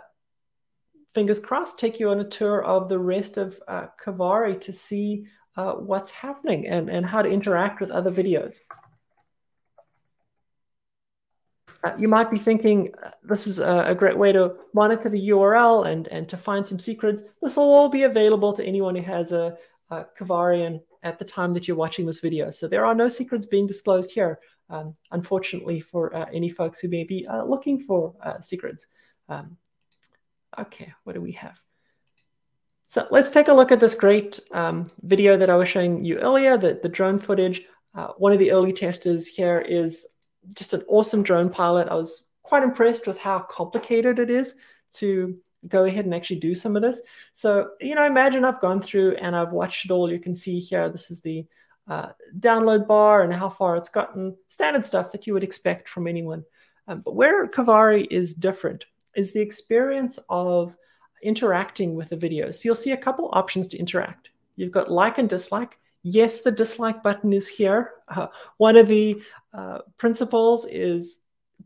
fingers 1.15 1.41
crossed, 1.41 1.79
take 1.79 1.99
you 1.99 2.11
on 2.11 2.21
a 2.21 2.29
tour 2.29 2.63
of 2.63 2.89
the 2.89 2.99
rest 2.99 3.37
of 3.37 3.59
uh, 3.67 3.87
Kavarii 4.03 4.61
to 4.63 4.73
see 4.73 5.27
uh, 5.57 5.73
what's 5.73 6.11
happening 6.11 6.67
and, 6.69 6.89
and 6.89 7.05
how 7.05 7.23
to 7.23 7.29
interact 7.29 7.81
with 7.81 7.91
other 7.91 8.11
videos. 8.11 8.59
Uh, 11.85 11.93
you 11.97 12.09
might 12.09 12.31
be 12.31 12.39
thinking 12.39 12.93
uh, 13.03 13.11
this 13.23 13.47
is 13.47 13.61
a, 13.61 13.85
a, 13.87 13.95
great 13.95 14.19
way 14.19 14.33
to 14.33 14.55
monitor 14.75 15.09
the 15.09 15.29
URL 15.29 15.87
and, 15.87 16.09
and 16.09 16.29
to 16.29 16.37
find 16.37 16.67
some 16.67 16.79
secrets. 16.79 17.23
This 17.41 17.57
will 17.57 17.71
all 17.71 17.89
be 17.89 18.03
available 18.03 18.53
to 18.55 18.65
anyone 18.65 18.97
who 18.97 19.03
has 19.03 19.31
a, 19.31 19.57
a 19.91 20.05
Kavarian 20.19 20.81
at 21.05 21.21
the 21.21 21.25
time 21.25 21.55
that 21.55 21.69
you're 21.69 21.77
watching 21.77 22.05
this 22.05 22.19
video. 22.19 22.51
So 22.51 22.67
there 22.67 22.85
are 22.85 22.95
no 22.95 23.09
secrets 23.09 23.47
being 23.47 23.69
disclosed 23.69 24.11
here, 24.11 24.41
um, 24.71 24.95
unfortunately, 25.11 25.81
for 25.81 26.15
uh, 26.15 26.27
any 26.33 26.49
folks 26.49 26.81
who 26.81 26.89
may 26.89 27.05
be 27.05 27.27
uh, 27.27 27.45
looking 27.45 27.81
for 27.81 28.15
uh, 28.23 28.41
secrets. 28.41 28.87
Um, 29.29 29.57
okay, 30.59 30.93
what 31.05 31.15
do 31.15 31.21
we 31.21 31.33
have? 31.33 31.59
So 32.89 33.07
let's 33.11 33.31
take 33.31 33.49
a 33.49 33.53
look 33.53 33.71
at 33.71 33.81
this 33.81 33.95
great 33.95 34.41
um, 34.53 34.91
video 35.03 35.37
that 35.37 35.51
I 35.51 35.57
was 35.57 35.69
showing 35.69 36.05
you 36.05 36.19
earlier, 36.19 36.57
the, 36.57 36.81
the 36.83 36.89
drone 36.89 37.19
footage. 37.19 37.63
Uh, 37.95 38.09
one 38.17 38.33
of 38.33 38.39
the 38.39 38.53
early 38.53 38.73
testers 38.73 39.27
here 39.27 39.61
is 39.61 40.07
just 40.55 40.73
an 40.73 40.83
awesome 40.89 41.23
drone 41.23 41.51
pilot. 41.51 41.89
I 41.89 41.95
was 41.95 42.25
quite 42.43 42.63
impressed 42.63 43.07
with 43.07 43.19
how 43.19 43.41
complicated 43.41 44.19
it 44.19 44.31
is 44.31 44.55
to 44.95 45.37
go 45.67 45.85
ahead 45.85 46.07
and 46.07 46.15
actually 46.15 46.41
do 46.41 46.55
some 46.55 46.77
of 46.77 46.83
this. 46.83 47.03
So, 47.35 47.71
you 47.81 47.95
know, 47.95 48.07
imagine 48.07 48.45
I've 48.45 48.61
gone 48.61 48.81
through 48.81 49.17
and 49.17 49.37
I've 49.37 49.53
watched 49.53 49.85
it 49.85 49.91
all. 49.91 50.11
You 50.11 50.19
can 50.19 50.35
see 50.35 50.59
here, 50.59 50.89
this 50.89 51.11
is 51.11 51.21
the 51.21 51.45
uh, 51.89 52.11
download 52.39 52.87
bar 52.87 53.23
and 53.23 53.33
how 53.33 53.49
far 53.49 53.77
it's 53.77 53.89
gotten, 53.89 54.37
standard 54.49 54.85
stuff 54.85 55.11
that 55.13 55.27
you 55.27 55.33
would 55.33 55.45
expect 55.45 55.89
from 55.89 56.07
anyone. 56.07 56.45
Um, 56.87 57.01
but 57.01 57.15
where 57.15 57.47
Kavarii 57.49 58.07
is 58.11 58.35
different 58.35 58.85
is 59.15 59.33
the 59.33 59.41
experience 59.41 60.19
of 60.29 60.77
interacting 61.23 61.95
with 61.95 62.11
the 62.11 62.17
video. 62.17 62.51
So 62.51 62.63
you'll 62.65 62.75
see 62.75 62.93
a 62.93 62.97
couple 62.97 63.31
options 63.33 63.67
to 63.69 63.79
interact. 63.79 64.31
You've 64.57 64.73
got 64.73 64.91
like 64.91 65.19
and 65.19 65.29
dislike. 65.29 65.79
Yes, 66.03 66.43
the 66.43 66.53
dislike 66.53 67.03
button 67.03 67.33
is 67.33 67.49
here. 67.49 67.93
Uh, 68.09 68.29
one 68.57 68.77
of 68.77 68.87
the 68.87 69.23
uh, 69.53 69.81
principles 69.97 70.67
is 70.67 71.21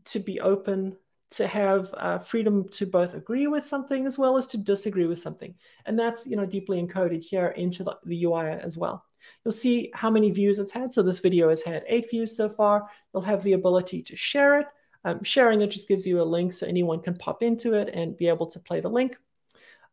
to 0.05 0.19
be 0.19 0.39
open, 0.39 0.97
to 1.31 1.47
have 1.47 1.93
uh, 1.97 2.19
freedom 2.19 2.67
to 2.69 2.85
both 2.85 3.13
agree 3.13 3.47
with 3.47 3.65
something 3.65 4.05
as 4.05 4.17
well 4.17 4.37
as 4.37 4.47
to 4.47 4.57
disagree 4.57 5.05
with 5.05 5.19
something. 5.19 5.55
And 5.85 5.97
that's 5.97 6.27
you 6.27 6.35
know 6.35 6.45
deeply 6.45 6.81
encoded 6.81 7.23
here 7.23 7.47
into 7.47 7.83
the, 7.83 7.97
the 8.05 8.25
UI 8.25 8.49
as 8.49 8.77
well. 8.77 9.05
You'll 9.43 9.51
see 9.51 9.91
how 9.93 10.09
many 10.09 10.31
views 10.31 10.59
it's 10.59 10.71
had. 10.71 10.93
So 10.93 11.01
this 11.01 11.19
video 11.19 11.49
has 11.49 11.63
had 11.63 11.83
eight 11.87 12.09
views 12.09 12.35
so 12.35 12.49
far. 12.49 12.87
You'll 13.13 13.23
have 13.23 13.43
the 13.43 13.53
ability 13.53 14.03
to 14.03 14.15
share 14.15 14.59
it. 14.59 14.67
Um, 15.05 15.23
sharing 15.23 15.61
it 15.61 15.67
just 15.67 15.87
gives 15.87 16.07
you 16.07 16.21
a 16.21 16.23
link 16.23 16.53
so 16.53 16.65
anyone 16.65 17.01
can 17.01 17.15
pop 17.15 17.43
into 17.43 17.73
it 17.73 17.89
and 17.93 18.17
be 18.17 18.27
able 18.27 18.47
to 18.47 18.59
play 18.59 18.79
the 18.79 18.89
link. 18.89 19.17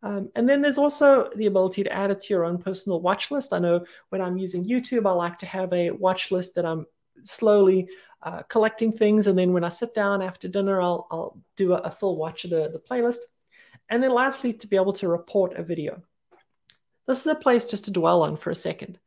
Um, 0.02 0.30
and 0.34 0.48
then 0.48 0.62
there's 0.62 0.78
also 0.78 1.28
the 1.36 1.46
ability 1.46 1.82
to 1.84 1.92
add 1.92 2.10
it 2.10 2.20
to 2.22 2.34
your 2.34 2.44
own 2.44 2.58
personal 2.58 3.00
watch 3.00 3.30
list. 3.30 3.52
I 3.52 3.58
know 3.58 3.84
when 4.08 4.22
I'm 4.22 4.38
using 4.38 4.64
YouTube, 4.64 5.06
I 5.06 5.12
like 5.12 5.38
to 5.40 5.46
have 5.46 5.72
a 5.72 5.90
watch 5.90 6.30
list 6.30 6.54
that 6.54 6.64
I'm 6.64 6.86
slowly 7.24 7.88
uh, 8.22 8.42
collecting 8.48 8.92
things. 8.92 9.26
And 9.26 9.38
then 9.38 9.52
when 9.52 9.64
I 9.64 9.68
sit 9.68 9.94
down 9.94 10.22
after 10.22 10.48
dinner, 10.48 10.80
I'll, 10.80 11.06
I'll 11.10 11.38
do 11.56 11.72
a, 11.74 11.78
a 11.78 11.90
full 11.90 12.16
watch 12.16 12.44
of 12.44 12.50
the, 12.50 12.70
the 12.70 12.78
playlist. 12.78 13.18
And 13.88 14.02
then 14.02 14.12
lastly, 14.12 14.52
to 14.54 14.66
be 14.66 14.76
able 14.76 14.92
to 14.94 15.08
report 15.08 15.58
a 15.58 15.62
video. 15.62 16.02
This 17.06 17.20
is 17.20 17.26
a 17.26 17.34
place 17.34 17.66
just 17.66 17.86
to 17.86 17.90
dwell 17.90 18.22
on 18.22 18.36
for 18.36 18.50
a 18.50 18.54
second. 18.54 18.98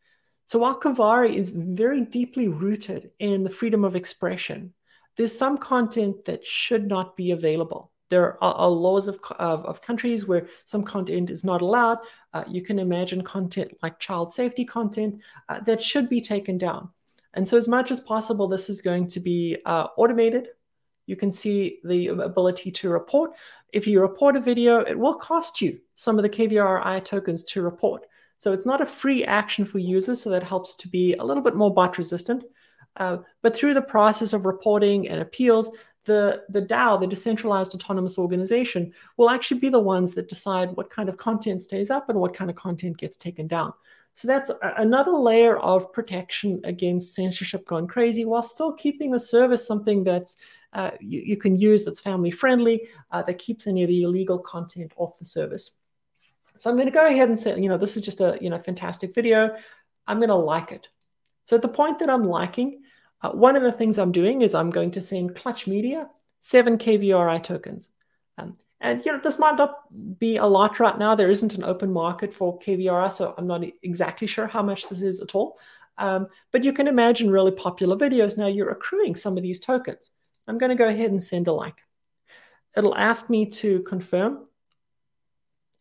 So 0.46 0.60
while 0.60 0.80
Kavarii 0.80 1.36
is 1.36 1.52
very 1.52 2.02
deeply 2.02 2.48
rooted 2.48 3.12
in 3.20 3.44
the 3.44 3.50
freedom 3.50 3.84
of 3.84 3.96
expression, 3.96 4.74
there's 5.16 5.38
some 5.38 5.58
content 5.58 6.26
that 6.26 6.46
should 6.46 6.88
not 6.88 7.16
be 7.16 7.32
available. 7.32 7.92
There 8.10 8.44
are, 8.44 8.54
are 8.54 8.70
laws 8.70 9.08
of, 9.08 9.20
of, 9.40 9.66
of, 9.66 9.82
countries 9.82 10.28
where 10.28 10.48
some 10.66 10.84
content 10.84 11.30
is 11.30 11.44
not 11.44 11.62
allowed. 11.62 12.00
Uh, 12.34 12.44
you 12.48 12.62
can 12.62 12.78
imagine 12.78 13.24
content 13.24 13.76
like 13.82 14.00
child 14.00 14.32
safety 14.32 14.66
content 14.66 15.22
uh, 15.50 15.62
that 15.62 15.82
should 15.82 16.10
be 16.10 16.22
taken 16.22 16.58
down. 16.58 16.90
And 17.34 17.48
so, 17.48 17.58
as 17.58 17.68
much 17.68 17.90
as 17.90 18.00
possible, 18.00 18.48
this 18.48 18.70
is 18.70 18.82
going 18.82 19.08
to 19.08 19.20
be 19.20 19.58
uh, 19.66 19.88
automated. 19.98 20.50
You 21.08 21.16
can 21.16 21.32
see 21.32 21.80
the 21.84 22.08
ability 22.08 22.72
to 22.72 22.90
report. 22.90 23.32
If 23.72 23.88
you 23.88 24.00
report 24.02 24.36
a 24.36 24.40
video, 24.40 24.82
it 24.82 24.98
will 24.98 25.16
cost 25.16 25.60
you 25.60 25.80
some 25.96 26.18
of 26.18 26.24
the 26.24 26.30
KVRI 26.30 27.04
tokens 27.04 27.44
to 27.46 27.62
report. 27.62 28.06
So 28.44 28.52
it's 28.52 28.66
not 28.66 28.82
a 28.82 28.86
free 28.86 29.24
action 29.24 29.64
for 29.64 29.80
users, 29.80 30.22
so 30.22 30.30
that 30.32 30.44
helps 30.44 30.76
to 30.76 30.90
be 30.90 31.14
a 31.14 31.24
little 31.24 31.42
bit 31.42 31.56
more 31.56 31.74
bot 31.74 31.98
resistant. 31.98 32.44
Uh, 32.98 33.20
but 33.42 33.56
through 33.56 33.74
the 33.74 33.82
process 33.82 34.34
of 34.34 34.46
reporting 34.46 35.08
and 35.08 35.22
appeals, 35.22 35.70
the, 36.04 36.44
the 36.50 36.62
DAO, 36.62 37.00
the 37.00 37.08
decentralized 37.08 37.74
autonomous 37.74 38.18
organization, 38.18 38.92
will 39.16 39.30
actually 39.30 39.62
be 39.62 39.70
the 39.70 39.80
ones 39.80 40.14
that 40.16 40.28
decide 40.28 40.76
what 40.76 40.90
kind 40.90 41.08
of 41.08 41.16
content 41.16 41.62
stays 41.62 41.90
up 41.90 42.10
and 42.10 42.20
what 42.20 42.34
kind 42.34 42.50
of 42.50 42.58
content 42.58 42.98
gets 42.98 43.16
taken 43.16 43.48
down. 43.48 43.72
So 44.16 44.28
that's 44.28 44.50
a, 44.50 44.74
another 44.76 45.14
layer 45.14 45.58
of 45.60 45.94
protection 45.94 46.60
against 46.66 47.16
censorship 47.16 47.66
gone 47.66 47.88
crazy 47.88 48.26
while 48.26 48.44
still 48.44 48.74
keeping 48.74 49.12
the 49.12 49.22
service 49.22 49.66
something 49.66 50.04
that's 50.04 50.36
uh, 50.74 50.92
you, 51.00 51.22
you, 51.22 51.38
can 51.38 51.58
use 51.58 51.86
that's 51.86 52.02
family 52.02 52.32
friendly, 52.32 52.90
uh, 53.12 53.24
that 53.24 53.38
keeps 53.38 53.68
any 53.68 53.84
of 53.84 53.88
the 53.88 54.04
illegal 54.04 54.38
content 54.38 54.92
off 54.98 55.18
the 55.18 55.24
service. 55.24 55.78
So 56.64 56.70
I'm 56.70 56.78
going 56.78 56.88
to 56.88 56.94
go 56.94 57.06
ahead 57.06 57.28
and 57.28 57.38
say, 57.38 57.60
you 57.60 57.68
know, 57.68 57.78
this 57.78 57.98
is 57.98 58.06
just 58.06 58.22
a 58.22 58.38
you 58.40 58.50
know 58.50 58.58
fantastic 58.58 59.14
video. 59.14 59.54
I'm 60.08 60.20
going 60.20 60.30
to 60.30 60.36
like 60.36 60.72
it. 60.72 60.88
So 61.44 61.58
at 61.58 61.62
the 61.62 61.68
point 61.68 62.00
that 62.00 62.10
I'm 62.10 62.24
liking, 62.24 62.84
uh, 63.22 63.32
one 63.32 63.58
of 63.58 63.64
the 63.64 63.72
things 63.74 63.98
I'm 63.98 64.14
doing 64.14 64.44
is 64.44 64.56
I'm 64.56 64.70
going 64.70 64.92
to 64.92 65.02
send 65.02 65.36
Clutch 65.36 65.68
Media 65.68 66.08
seven 66.40 66.78
KVRI 66.78 67.44
tokens. 67.44 67.90
Um, 68.38 68.54
and 68.80 69.06
you 69.06 69.12
know, 69.12 69.20
this 69.22 69.40
might 69.40 69.58
not 69.58 69.76
be 70.20 70.38
a 70.38 70.46
lot 70.46 70.80
right 70.80 70.98
now. 70.98 71.16
There 71.16 71.30
isn't 71.30 71.54
an 71.54 71.66
open 71.66 71.92
market 71.92 72.34
for 72.34 72.58
KVRI, 72.60 73.12
so 73.12 73.36
I'm 73.38 73.46
not 73.46 73.66
exactly 73.84 74.26
sure 74.26 74.48
how 74.48 74.64
much 74.64 74.88
this 74.88 75.02
is 75.02 75.20
at 75.20 75.36
all. 75.36 75.60
Um, 75.98 76.28
but 76.54 76.64
you 76.64 76.72
can 76.72 76.88
imagine 76.88 77.30
really 77.30 77.52
popular 77.52 77.98
videos. 77.98 78.38
Now 78.38 78.48
you're 78.48 78.72
accruing 78.72 79.16
some 79.16 79.36
of 79.36 79.44
these 79.44 79.60
tokens. 79.60 80.12
I'm 80.48 80.58
going 80.58 80.70
to 80.70 80.82
go 80.82 80.88
ahead 80.88 81.12
and 81.12 81.22
send 81.22 81.50
a 81.50 81.52
like. 81.52 81.82
It'll 82.78 82.96
ask 82.96 83.30
me 83.30 83.48
to 83.48 83.82
confirm, 83.82 84.48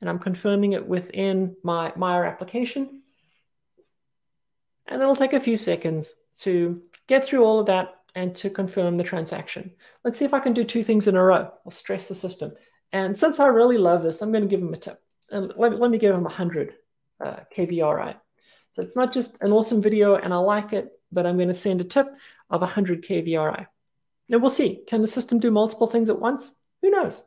and 0.03 0.11
I'm 0.11 0.19
confirming 0.19 0.73
it 0.73 0.87
within 0.87 1.55
my 1.63 1.93
Maiar 1.93 2.27
application. 2.27 3.03
And 4.89 5.01
it'll 5.01 5.15
take 5.15 5.33
a 5.33 5.41
few 5.41 5.57
seconds 5.57 6.13
to 6.39 6.83
get 7.07 7.25
through 7.25 7.45
all 7.45 7.61
of 7.61 7.67
that 7.67 7.95
and 8.17 8.35
to 8.37 8.51
confirm 8.51 8.97
the 8.97 9.05
transaction. 9.05 9.71
Let's 10.05 10.19
see 10.19 10.25
if 10.25 10.35
I 10.35 10.41
can 10.41 10.55
do 10.55 10.65
two 10.65 10.83
things 10.83 11.07
in 11.07 11.15
a 11.15 11.23
row. 11.23 11.53
I'll 11.65 11.71
stress 11.71 12.09
the 12.09 12.17
system. 12.17 12.53
And 12.93 13.17
since 13.17 13.39
I 13.39 13.47
really 13.47 13.79
love 13.79 14.03
this, 14.03 14.21
I'm 14.21 14.33
going 14.33 14.43
to 14.43 14.51
give 14.51 14.61
him 14.61 14.75
a 14.75 14.77
tip. 14.77 15.01
And 15.31 15.53
let, 15.57 15.79
let 15.79 15.91
me 15.93 15.99
give 15.99 16.15
him 16.15 16.25
100 16.25 16.75
uh, 17.25 17.37
KVRI. 17.57 18.17
So 18.73 18.83
it's 18.83 18.97
not 18.97 19.15
just 19.15 19.41
an 19.41 19.53
awesome 19.53 19.81
video 19.81 20.17
and 20.17 20.35
I 20.35 20.39
like 20.39 20.73
it, 20.73 20.91
but 21.13 21.27
I'm 21.27 21.37
going 21.37 21.47
to 21.47 21.55
send 21.55 21.81
a 21.81 21.85
tip 21.85 22.09
of 22.51 22.61
100 22.61 23.05
KVRI. 23.05 23.67
Now 24.29 24.39
we'll 24.39 24.51
see. 24.51 24.81
Can 24.89 25.01
the 25.01 25.07
system 25.07 25.39
do 25.39 25.53
multiple 25.53 25.87
things 25.87 26.11
at 26.11 26.19
once? 26.19 26.57
Who 26.83 26.91
knows? 26.91 27.25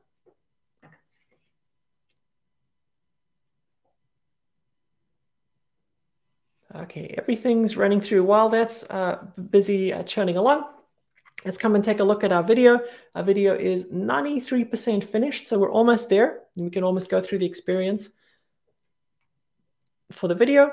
Okay, 6.76 7.16
everything's 7.18 7.78
running 7.78 8.02
through 8.02 8.24
while 8.26 8.50
that's 8.50 8.84
uh, 8.90 9.26
busy 9.50 9.94
uh, 9.94 10.04
churning 10.04 10.36
along. 10.36 10.66
Let's 11.46 11.58
come 11.58 11.76
and 11.76 11.84
take 11.84 12.00
a 12.00 12.04
look 12.04 12.24
at 12.24 12.32
our 12.32 12.44
video. 12.44 12.80
Our 13.14 13.24
video 13.24 13.56
is 13.56 13.86
93% 13.86 15.04
finished, 15.04 15.48
so 15.48 15.58
we're 15.60 15.72
almost 15.72 16.10
there. 16.10 16.42
We 16.56 16.70
can 16.70 16.84
almost 16.84 17.10
go 17.10 17.22
through 17.22 17.40
the 17.40 17.46
experience 17.46 18.10
for 20.12 20.28
the 20.28 20.36
video. 20.36 20.72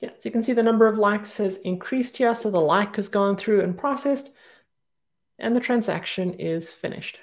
Yeah, 0.00 0.10
so 0.10 0.20
you 0.24 0.30
can 0.30 0.42
see 0.42 0.52
the 0.52 0.62
number 0.62 0.86
of 0.86 0.98
likes 0.98 1.38
has 1.38 1.56
increased 1.58 2.18
here, 2.18 2.34
so 2.34 2.50
the 2.50 2.60
like 2.60 2.96
has 2.96 3.08
gone 3.08 3.36
through 3.36 3.62
and 3.62 3.78
processed, 3.78 4.30
and 5.38 5.56
the 5.56 5.60
transaction 5.60 6.34
is 6.34 6.72
finished. 6.72 7.18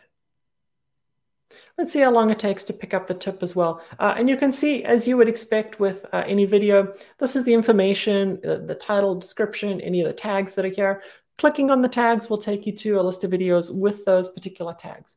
Let's 1.78 1.94
see 1.94 2.00
how 2.00 2.12
long 2.12 2.30
it 2.30 2.40
takes 2.40 2.64
to 2.66 2.74
pick 2.74 2.94
up 2.94 3.08
the 3.08 3.14
tip 3.14 3.44
as 3.44 3.56
well. 3.56 3.82
Uh, 4.00 4.14
and 4.18 4.30
you 4.30 4.38
can 4.38 4.52
see, 4.52 4.84
as 4.84 5.08
you 5.08 5.18
would 5.18 5.28
expect 5.28 5.80
with 5.80 6.06
uh, 6.14 6.24
any 6.26 6.46
video, 6.46 6.94
this 7.20 7.36
is 7.36 7.44
the 7.44 7.54
information, 7.54 8.40
uh, 8.46 8.58
the 8.66 8.76
title, 8.76 9.16
description, 9.16 9.82
any 9.82 10.02
of 10.02 10.08
the 10.08 10.14
tags 10.14 10.56
that 10.56 10.66
are 10.66 10.70
here. 10.70 11.02
Clicking 11.38 11.72
on 11.72 11.82
the 11.82 11.90
tags 11.90 12.30
will 12.30 12.38
take 12.38 12.66
you 12.66 12.74
to 12.74 13.00
a 13.00 13.02
list 13.02 13.24
of 13.24 13.32
videos 13.32 13.74
with 13.74 14.06
those 14.06 14.30
particular 14.30 14.76
tags. 14.80 15.16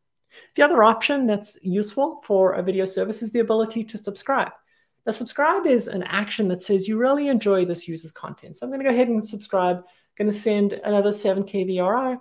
The 0.55 0.63
other 0.63 0.83
option 0.83 1.27
that's 1.27 1.59
useful 1.63 2.23
for 2.27 2.53
a 2.53 2.63
video 2.63 2.85
service 2.85 3.23
is 3.23 3.33
the 3.33 3.41
ability 3.41 3.85
to 3.85 3.99
subscribe. 3.99 4.53
The 5.05 5.13
subscribe 5.13 5.67
is 5.67 5.87
an 5.89 6.03
action 6.03 6.49
that 6.49 6.63
says 6.63 6.89
you 6.89 6.99
really 6.99 7.29
enjoy 7.29 7.65
this 7.65 7.87
user's 7.87 8.13
content. 8.13 8.57
So 8.57 8.67
I'm 8.67 8.71
going 8.71 8.81
to 8.81 8.85
go 8.85 8.95
ahead 8.95 9.09
and 9.09 9.25
subscribe. 9.25 9.77
I'm 9.77 9.85
going 10.17 10.33
to 10.33 10.39
send 10.39 10.73
another 10.73 11.13
7 11.13 11.45
KVRI. 11.45 12.19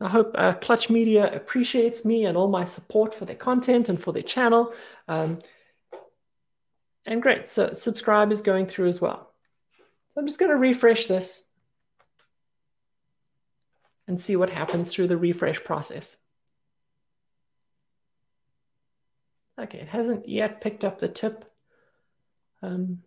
I 0.00 0.08
hope 0.08 0.32
uh, 0.34 0.52
Clutch 0.54 0.90
Media 0.90 1.34
appreciates 1.34 2.04
me 2.04 2.26
and 2.26 2.36
all 2.36 2.48
my 2.48 2.64
support 2.64 3.14
for 3.14 3.24
their 3.24 3.36
content 3.36 3.88
and 3.88 4.00
for 4.00 4.12
their 4.12 4.22
channel. 4.22 4.74
Um, 5.08 5.38
and 7.06 7.22
great, 7.22 7.48
so 7.48 7.72
subscribe 7.72 8.30
is 8.30 8.42
going 8.42 8.66
through 8.66 8.88
as 8.88 9.00
well. 9.00 9.32
So 10.12 10.20
I'm 10.20 10.26
just 10.26 10.38
going 10.38 10.50
to 10.50 10.58
refresh 10.58 11.06
this 11.06 11.44
and 14.06 14.20
see 14.20 14.36
what 14.36 14.50
happens 14.50 14.92
through 14.92 15.08
the 15.08 15.16
refresh 15.16 15.62
process. 15.64 16.16
Okay, 19.58 19.78
it 19.78 19.88
hasn't 19.88 20.28
yet 20.28 20.60
picked 20.60 20.84
up 20.84 20.98
the 20.98 21.08
tip. 21.08 21.50
Um, 22.60 23.02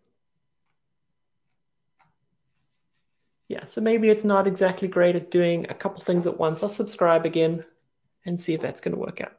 yeah, 3.50 3.66
so 3.66 3.82
maybe 3.82 4.10
it's 4.10 4.24
not 4.24 4.48
exactly 4.48 4.88
great 4.88 5.16
at 5.16 5.32
doing 5.32 5.66
a 5.70 5.74
couple 5.74 6.02
things 6.02 6.28
at 6.28 6.38
once. 6.38 6.62
I'll 6.62 6.70
subscribe 6.70 7.26
again 7.26 7.66
and 8.24 8.40
see 8.40 8.54
if 8.54 8.62
that's 8.62 8.80
going 8.80 8.94
to 8.94 9.02
work 9.02 9.22
out. 9.22 9.34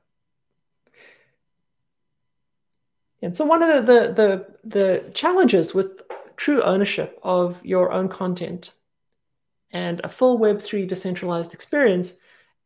And 3.22 3.36
so 3.36 3.44
one 3.44 3.62
of 3.62 3.86
the, 3.86 3.92
the, 3.92 4.12
the, 4.12 4.46
the 4.64 5.10
challenges 5.12 5.72
with 5.72 6.02
true 6.36 6.60
ownership 6.62 7.20
of 7.22 7.64
your 7.64 7.92
own 7.92 8.08
content 8.08 8.72
and 9.70 10.00
a 10.02 10.08
full 10.08 10.40
Web3 10.40 10.88
decentralized 10.88 11.54
experience 11.54 12.14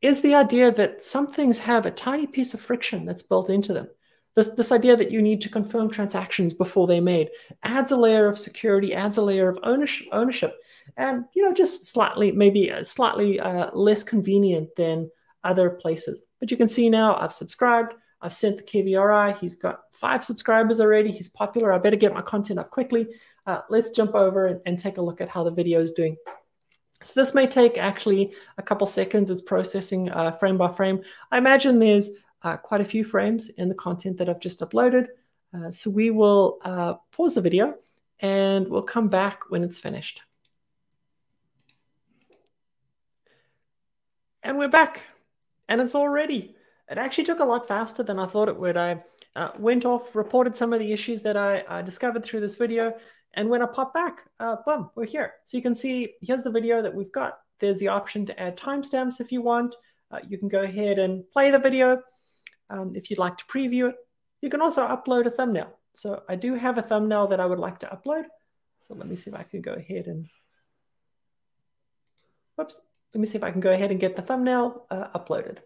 is 0.00 0.22
the 0.22 0.34
idea 0.34 0.70
that 0.70 1.02
some 1.02 1.26
things 1.26 1.58
have 1.58 1.84
a 1.84 1.90
tiny 1.90 2.26
piece 2.26 2.54
of 2.54 2.60
friction 2.60 3.04
that's 3.04 3.22
built 3.22 3.50
into 3.50 3.74
them. 3.74 3.88
This, 4.36 4.48
this 4.48 4.72
idea 4.72 4.96
that 4.96 5.12
you 5.12 5.22
need 5.22 5.40
to 5.42 5.48
confirm 5.48 5.88
transactions 5.88 6.52
before 6.52 6.88
they're 6.88 7.00
made 7.00 7.30
adds 7.62 7.92
a 7.92 7.96
layer 7.96 8.26
of 8.26 8.38
security, 8.38 8.92
adds 8.92 9.16
a 9.16 9.22
layer 9.22 9.48
of 9.48 9.58
ownership, 9.62 10.08
ownership 10.10 10.56
and 10.96 11.24
you 11.34 11.42
know 11.42 11.52
just 11.52 11.86
slightly, 11.86 12.32
maybe 12.32 12.72
slightly 12.82 13.40
uh, 13.40 13.70
less 13.72 14.02
convenient 14.02 14.74
than 14.76 15.10
other 15.44 15.70
places. 15.70 16.20
But 16.40 16.50
you 16.50 16.56
can 16.56 16.68
see 16.68 16.90
now 16.90 17.16
I've 17.16 17.32
subscribed, 17.32 17.94
I've 18.20 18.32
sent 18.32 18.56
the 18.56 18.62
KVRI, 18.62 19.38
he's 19.38 19.56
got 19.56 19.80
five 19.92 20.24
subscribers 20.24 20.80
already, 20.80 21.10
he's 21.10 21.28
popular, 21.28 21.72
I 21.72 21.78
better 21.78 21.96
get 21.96 22.14
my 22.14 22.22
content 22.22 22.58
up 22.58 22.70
quickly. 22.70 23.08
Uh, 23.46 23.60
let's 23.68 23.90
jump 23.90 24.14
over 24.14 24.46
and, 24.46 24.60
and 24.66 24.78
take 24.78 24.96
a 24.96 25.02
look 25.02 25.20
at 25.20 25.28
how 25.28 25.44
the 25.44 25.50
video 25.50 25.80
is 25.80 25.92
doing. 25.92 26.16
So 27.02 27.20
this 27.20 27.34
may 27.34 27.46
take 27.46 27.76
actually 27.76 28.32
a 28.56 28.62
couple 28.62 28.86
seconds. 28.86 29.30
It's 29.30 29.42
processing 29.42 30.10
uh, 30.10 30.32
frame 30.32 30.56
by 30.56 30.68
frame. 30.68 31.02
I 31.30 31.36
imagine 31.36 31.78
there's 31.78 32.10
uh, 32.44 32.56
quite 32.58 32.80
a 32.80 32.84
few 32.84 33.02
frames 33.02 33.48
in 33.48 33.68
the 33.68 33.74
content 33.74 34.18
that 34.18 34.28
I've 34.28 34.40
just 34.40 34.60
uploaded. 34.60 35.08
Uh, 35.54 35.70
so 35.70 35.90
we 35.90 36.10
will 36.10 36.58
uh, 36.62 36.94
pause 37.10 37.34
the 37.34 37.40
video 37.40 37.74
and 38.20 38.68
we'll 38.68 38.82
come 38.82 39.08
back 39.08 39.50
when 39.50 39.64
it's 39.64 39.78
finished. 39.78 40.20
And 44.42 44.58
we're 44.58 44.68
back 44.68 45.00
and 45.68 45.80
it's 45.80 45.94
all 45.94 46.08
ready. 46.08 46.54
It 46.90 46.98
actually 46.98 47.24
took 47.24 47.40
a 47.40 47.44
lot 47.44 47.66
faster 47.66 48.02
than 48.02 48.18
I 48.18 48.26
thought 48.26 48.48
it 48.48 48.58
would. 48.58 48.76
I 48.76 49.02
uh, 49.34 49.50
went 49.58 49.86
off, 49.86 50.14
reported 50.14 50.54
some 50.54 50.74
of 50.74 50.80
the 50.80 50.92
issues 50.92 51.22
that 51.22 51.36
I, 51.36 51.64
I 51.66 51.80
discovered 51.80 52.24
through 52.24 52.40
this 52.40 52.56
video, 52.56 52.94
and 53.32 53.48
when 53.48 53.62
I 53.62 53.66
pop 53.66 53.94
back, 53.94 54.28
uh, 54.38 54.56
boom, 54.66 54.90
we're 54.94 55.06
here. 55.06 55.34
So 55.44 55.56
you 55.56 55.62
can 55.62 55.74
see, 55.74 56.14
here's 56.20 56.42
the 56.42 56.50
video 56.50 56.82
that 56.82 56.94
we've 56.94 57.10
got. 57.10 57.38
There's 57.58 57.78
the 57.78 57.88
option 57.88 58.26
to 58.26 58.38
add 58.38 58.58
timestamps 58.58 59.20
if 59.20 59.32
you 59.32 59.40
want. 59.40 59.74
Uh, 60.10 60.18
you 60.28 60.38
can 60.38 60.48
go 60.48 60.62
ahead 60.62 60.98
and 60.98 61.28
play 61.30 61.50
the 61.50 61.58
video 61.58 62.02
um, 62.70 62.92
if 62.94 63.10
you'd 63.10 63.18
like 63.18 63.36
to 63.38 63.44
preview 63.46 63.90
it. 63.90 63.96
You 64.40 64.50
can 64.50 64.60
also 64.60 64.86
upload 64.86 65.26
a 65.26 65.30
thumbnail. 65.30 65.72
So 65.94 66.22
I 66.28 66.36
do 66.36 66.54
have 66.54 66.78
a 66.78 66.82
thumbnail 66.82 67.28
that 67.28 67.40
I 67.40 67.46
would 67.46 67.58
like 67.58 67.78
to 67.80 67.86
upload. 67.86 68.24
So 68.86 68.94
let 68.94 69.08
me 69.08 69.16
see 69.16 69.30
if 69.30 69.36
I 69.36 69.44
can 69.44 69.62
go 69.62 69.72
ahead 69.72 70.06
and, 70.06 70.28
whoops, 72.56 72.80
let 73.14 73.20
me 73.20 73.26
see 73.26 73.38
if 73.38 73.44
I 73.44 73.50
can 73.50 73.60
go 73.60 73.70
ahead 73.70 73.90
and 73.90 74.00
get 74.00 74.16
the 74.16 74.22
thumbnail 74.22 74.86
uh, 74.90 75.08
uploaded. 75.18 75.58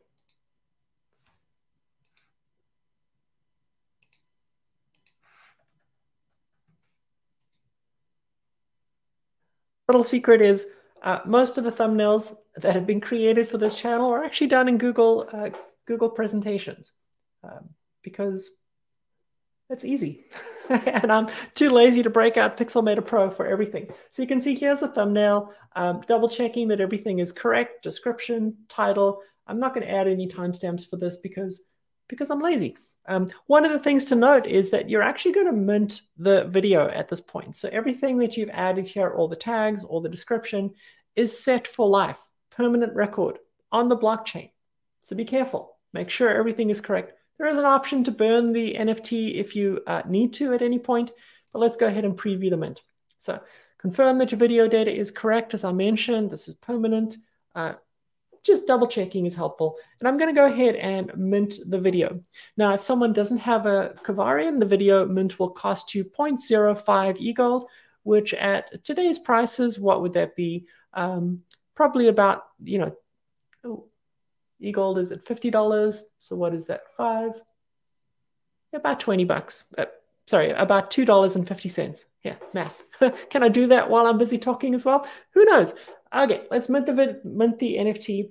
little 9.88 10.04
secret 10.04 10.42
is 10.42 10.66
uh, 11.02 11.20
most 11.24 11.56
of 11.56 11.64
the 11.64 11.72
thumbnails 11.72 12.36
that 12.56 12.74
have 12.74 12.86
been 12.86 13.00
created 13.00 13.48
for 13.48 13.56
this 13.56 13.74
channel 13.74 14.10
are 14.10 14.22
actually 14.22 14.46
done 14.46 14.68
in 14.68 14.76
Google 14.76 15.28
uh, 15.32 15.48
Google 15.88 16.10
presentations 16.10 16.92
um, 17.42 17.70
because 18.02 18.50
it's 19.70 19.84
easy. 19.84 20.26
and 20.68 21.10
I'm 21.10 21.28
too 21.54 21.70
lazy 21.70 22.02
to 22.02 22.10
break 22.10 22.36
out 22.36 22.58
Pixelmator 22.58 23.04
Pro 23.04 23.30
for 23.30 23.46
everything. 23.46 23.88
So 24.12 24.22
you 24.22 24.28
can 24.28 24.40
see 24.40 24.54
here's 24.54 24.80
the 24.80 24.88
thumbnail, 24.88 25.52
um, 25.74 26.02
double 26.06 26.28
checking 26.28 26.68
that 26.68 26.80
everything 26.80 27.18
is 27.18 27.32
correct, 27.32 27.82
description, 27.82 28.54
title. 28.68 29.22
I'm 29.46 29.58
not 29.58 29.74
going 29.74 29.86
to 29.86 29.92
add 29.92 30.06
any 30.06 30.28
timestamps 30.28 30.88
for 30.88 30.96
this 30.96 31.16
because, 31.16 31.64
because 32.06 32.30
I'm 32.30 32.42
lazy. 32.42 32.76
Um, 33.06 33.30
one 33.46 33.64
of 33.64 33.72
the 33.72 33.78
things 33.78 34.04
to 34.06 34.14
note 34.14 34.46
is 34.46 34.68
that 34.70 34.90
you're 34.90 35.02
actually 35.02 35.32
going 35.32 35.46
to 35.46 35.52
mint 35.52 36.02
the 36.18 36.44
video 36.44 36.86
at 36.90 37.08
this 37.08 37.22
point. 37.22 37.56
So 37.56 37.70
everything 37.72 38.18
that 38.18 38.36
you've 38.36 38.50
added 38.50 38.86
here, 38.86 39.08
all 39.08 39.28
the 39.28 39.36
tags, 39.36 39.84
all 39.84 40.02
the 40.02 40.10
description, 40.10 40.74
is 41.16 41.42
set 41.42 41.66
for 41.66 41.88
life, 41.88 42.20
permanent 42.50 42.94
record 42.94 43.38
on 43.72 43.88
the 43.88 43.96
blockchain. 43.96 44.50
So 45.00 45.16
be 45.16 45.24
careful. 45.24 45.77
Make 45.92 46.10
sure 46.10 46.28
everything 46.28 46.70
is 46.70 46.80
correct. 46.80 47.12
There 47.38 47.48
is 47.48 47.58
an 47.58 47.64
option 47.64 48.04
to 48.04 48.10
burn 48.10 48.52
the 48.52 48.74
NFT 48.74 49.36
if 49.36 49.54
you 49.54 49.80
uh, 49.86 50.02
need 50.08 50.34
to 50.34 50.54
at 50.54 50.62
any 50.62 50.78
point, 50.78 51.12
but 51.52 51.60
let's 51.60 51.76
go 51.76 51.86
ahead 51.86 52.04
and 52.04 52.18
preview 52.18 52.50
the 52.50 52.56
mint. 52.56 52.82
So 53.18 53.40
confirm 53.78 54.18
that 54.18 54.32
your 54.32 54.38
video 54.38 54.68
data 54.68 54.92
is 54.92 55.10
correct. 55.10 55.54
As 55.54 55.64
I 55.64 55.72
mentioned, 55.72 56.30
this 56.30 56.48
is 56.48 56.54
permanent. 56.54 57.16
Uh, 57.54 57.74
just 58.44 58.66
double 58.66 58.86
checking 58.86 59.26
is 59.26 59.34
helpful. 59.34 59.76
And 60.00 60.08
I'm 60.08 60.18
going 60.18 60.34
to 60.34 60.40
go 60.40 60.46
ahead 60.46 60.74
and 60.76 61.12
mint 61.16 61.54
the 61.66 61.78
video. 61.78 62.20
Now, 62.56 62.74
if 62.74 62.82
someone 62.82 63.12
doesn't 63.12 63.38
have 63.38 63.66
a 63.66 63.94
Kavarian, 64.02 64.58
the 64.58 64.66
video 64.66 65.06
mint 65.06 65.38
will 65.38 65.50
cost 65.50 65.94
you 65.94 66.04
0.05 66.04 67.18
eGold, 67.18 67.66
which 68.02 68.34
at 68.34 68.84
today's 68.84 69.18
prices, 69.18 69.78
what 69.78 70.02
would 70.02 70.14
that 70.14 70.34
be? 70.34 70.66
Um, 70.94 71.42
probably 71.74 72.08
about, 72.08 72.44
you 72.64 72.78
know, 72.78 72.96
eGold 74.62 74.98
is 74.98 75.12
at 75.12 75.24
$50. 75.24 76.00
So 76.18 76.36
what 76.36 76.54
is 76.54 76.66
that? 76.66 76.82
Five? 76.96 77.32
About 78.72 79.00
20 79.00 79.24
bucks. 79.24 79.64
Uh, 79.76 79.86
sorry, 80.26 80.50
about 80.50 80.90
$2.50. 80.90 82.04
Yeah, 82.24 82.36
math. 82.52 82.82
Can 83.30 83.42
I 83.42 83.48
do 83.48 83.68
that 83.68 83.88
while 83.88 84.06
I'm 84.06 84.18
busy 84.18 84.38
talking 84.38 84.74
as 84.74 84.84
well? 84.84 85.06
Who 85.32 85.44
knows? 85.44 85.74
Okay, 86.14 86.42
let's 86.50 86.68
mint 86.68 86.86
the, 86.86 87.20
mint 87.24 87.58
the 87.58 87.76
NFT. 87.76 88.30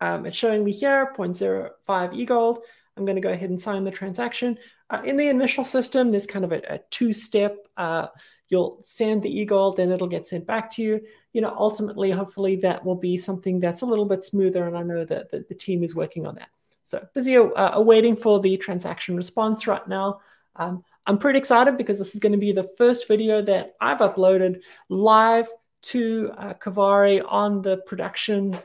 Um, 0.00 0.26
it's 0.26 0.36
showing 0.36 0.64
me 0.64 0.72
here 0.72 1.12
0.05 1.16 1.70
eGold. 1.86 2.58
I'm 2.98 3.04
going 3.04 3.16
to 3.16 3.22
go 3.22 3.30
ahead 3.30 3.50
and 3.50 3.60
sign 3.60 3.84
the 3.84 3.90
transaction. 3.90 4.58
Uh, 4.90 5.02
in 5.04 5.16
the 5.16 5.28
initial 5.28 5.64
system, 5.64 6.10
there's 6.10 6.26
kind 6.26 6.44
of 6.44 6.52
a, 6.52 6.60
a 6.68 6.80
two-step. 6.90 7.56
Uh, 7.76 8.08
you'll 8.48 8.80
send 8.82 9.22
the 9.22 9.46
eGold, 9.46 9.76
then 9.76 9.92
it'll 9.92 10.08
get 10.08 10.26
sent 10.26 10.46
back 10.46 10.70
to 10.72 10.82
you. 10.82 11.00
You 11.32 11.40
know, 11.40 11.54
ultimately, 11.56 12.10
hopefully, 12.10 12.56
that 12.56 12.84
will 12.84 12.96
be 12.96 13.16
something 13.16 13.60
that's 13.60 13.82
a 13.82 13.86
little 13.86 14.06
bit 14.06 14.24
smoother, 14.24 14.66
and 14.66 14.76
I 14.76 14.82
know 14.82 15.04
that, 15.04 15.30
that 15.30 15.48
the 15.48 15.54
team 15.54 15.84
is 15.84 15.94
working 15.94 16.26
on 16.26 16.34
that. 16.36 16.48
So 16.82 17.06
busy 17.14 17.36
uh, 17.36 17.70
awaiting 17.74 18.16
for 18.16 18.40
the 18.40 18.56
transaction 18.56 19.14
response 19.16 19.66
right 19.66 19.86
now. 19.86 20.20
Um, 20.56 20.82
I'm 21.06 21.18
pretty 21.18 21.38
excited 21.38 21.76
because 21.76 21.98
this 21.98 22.14
is 22.14 22.20
going 22.20 22.32
to 22.32 22.38
be 22.38 22.52
the 22.52 22.70
first 22.76 23.06
video 23.06 23.42
that 23.42 23.74
I've 23.80 23.98
uploaded 23.98 24.62
live 24.88 25.48
to 25.82 26.32
uh, 26.36 26.54
Kavarii 26.54 27.22
on 27.26 27.62
the 27.62 27.76
production 27.78 28.56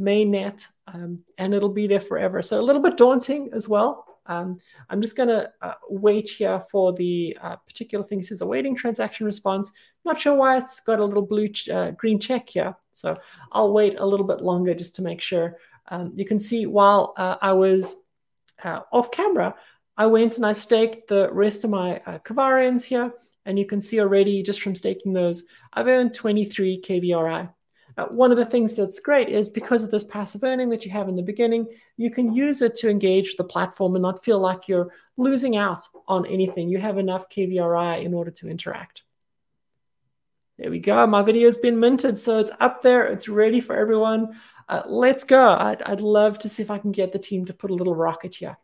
mainnet, 0.00 0.66
um, 0.86 1.22
and 1.38 1.54
it'll 1.54 1.68
be 1.68 1.86
there 1.86 2.00
forever. 2.00 2.42
So 2.42 2.60
a 2.60 2.62
little 2.62 2.82
bit 2.82 2.96
daunting 2.96 3.50
as 3.52 3.68
well. 3.68 4.04
Um, 4.26 4.58
I'm 4.90 5.00
just 5.00 5.16
going 5.16 5.28
to 5.28 5.50
uh, 5.62 5.74
wait 5.88 6.28
here 6.28 6.60
for 6.70 6.92
the 6.92 7.36
uh, 7.40 7.56
particular 7.56 8.04
thing. 8.04 8.20
It 8.20 8.26
says 8.26 8.40
awaiting 8.40 8.76
transaction 8.76 9.26
response. 9.26 9.72
Not 10.04 10.20
sure 10.20 10.34
why 10.34 10.58
it's 10.58 10.80
got 10.80 10.98
a 10.98 11.04
little 11.04 11.24
blue 11.24 11.48
ch 11.48 11.68
uh, 11.68 11.92
green 11.92 12.18
check 12.18 12.48
here. 12.48 12.74
So 12.92 13.16
I'll 13.52 13.72
wait 13.72 13.98
a 13.98 14.06
little 14.06 14.26
bit 14.26 14.40
longer 14.40 14.74
just 14.74 14.96
to 14.96 15.02
make 15.02 15.20
sure. 15.20 15.58
Um, 15.88 16.12
you 16.16 16.24
can 16.24 16.40
see 16.40 16.66
while 16.66 17.14
uh, 17.16 17.36
I 17.40 17.52
was 17.52 17.94
uh, 18.64 18.80
off 18.92 19.10
camera, 19.10 19.54
I 19.96 20.06
went 20.06 20.36
and 20.36 20.44
I 20.44 20.52
staked 20.52 21.08
the 21.08 21.32
rest 21.32 21.64
of 21.64 21.70
my 21.70 21.98
uh, 22.06 22.18
Kavarians 22.18 22.84
here. 22.84 23.12
And 23.44 23.58
you 23.58 23.64
can 23.64 23.80
see 23.80 24.00
already 24.00 24.42
just 24.42 24.60
from 24.60 24.74
staking 24.74 25.12
those, 25.12 25.44
I've 25.72 25.86
earned 25.86 26.14
23 26.14 26.82
KVRI. 26.82 27.48
Uh, 27.96 28.06
one 28.06 28.30
of 28.30 28.36
the 28.36 28.44
things 28.44 28.74
that's 28.74 29.00
great 29.00 29.28
is 29.28 29.48
because 29.48 29.82
of 29.82 29.90
this 29.90 30.04
passive 30.04 30.44
earning 30.44 30.68
that 30.68 30.84
you 30.84 30.90
have 30.90 31.08
in 31.08 31.16
the 31.16 31.22
beginning, 31.22 31.66
you 31.96 32.10
can 32.10 32.34
use 32.34 32.60
it 32.60 32.74
to 32.74 32.90
engage 32.90 33.36
the 33.36 33.44
platform 33.44 33.94
and 33.94 34.02
not 34.02 34.22
feel 34.22 34.38
like 34.38 34.68
you're 34.68 34.92
losing 35.16 35.56
out 35.56 35.80
on 36.06 36.26
anything. 36.26 36.68
You 36.68 36.78
have 36.78 36.98
enough 36.98 37.30
KVRI 37.30 38.04
in 38.04 38.12
order 38.12 38.30
to 38.32 38.48
interact. 38.48 39.02
There 40.58 40.70
we 40.70 40.78
go. 40.78 41.06
My 41.06 41.22
video 41.22 41.48
has 41.48 41.58
been 41.58 41.78
minted, 41.78 42.18
so 42.18 42.38
it's 42.38 42.50
up 42.60 42.82
there. 42.82 43.06
It's 43.06 43.28
ready 43.28 43.60
for 43.60 43.76
everyone. 43.76 44.38
Uh, 44.68 44.82
let's 44.86 45.24
go. 45.24 45.50
I'd, 45.50 45.82
I'd 45.82 46.00
love 46.00 46.38
to 46.40 46.48
see 46.48 46.62
if 46.62 46.70
I 46.70 46.78
can 46.78 46.92
get 46.92 47.12
the 47.12 47.18
team 47.18 47.44
to 47.46 47.54
put 47.54 47.70
a 47.70 47.74
little 47.74 47.94
rocket 47.94 48.34
here. 48.34 48.56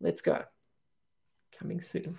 Let's 0.00 0.20
go. 0.20 0.42
Coming 1.58 1.80
soon. 1.80 2.18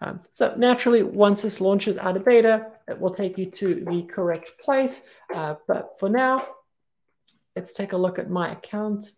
Um, 0.00 0.20
so 0.30 0.54
naturally, 0.56 1.02
once 1.02 1.42
this 1.42 1.60
launches 1.60 1.98
out 1.98 2.16
of 2.16 2.24
beta, 2.24 2.68
it 2.88 2.98
will 2.98 3.14
take 3.14 3.36
you 3.36 3.46
to 3.46 3.84
the 3.84 4.02
correct 4.02 4.58
place. 4.58 5.02
Uh, 5.34 5.56
but 5.68 5.98
for 5.98 6.08
now, 6.08 6.46
let's 7.54 7.72
take 7.72 7.92
a 7.92 7.98
look 7.98 8.18
at 8.18 8.30
my 8.30 8.50
account. 8.50 9.12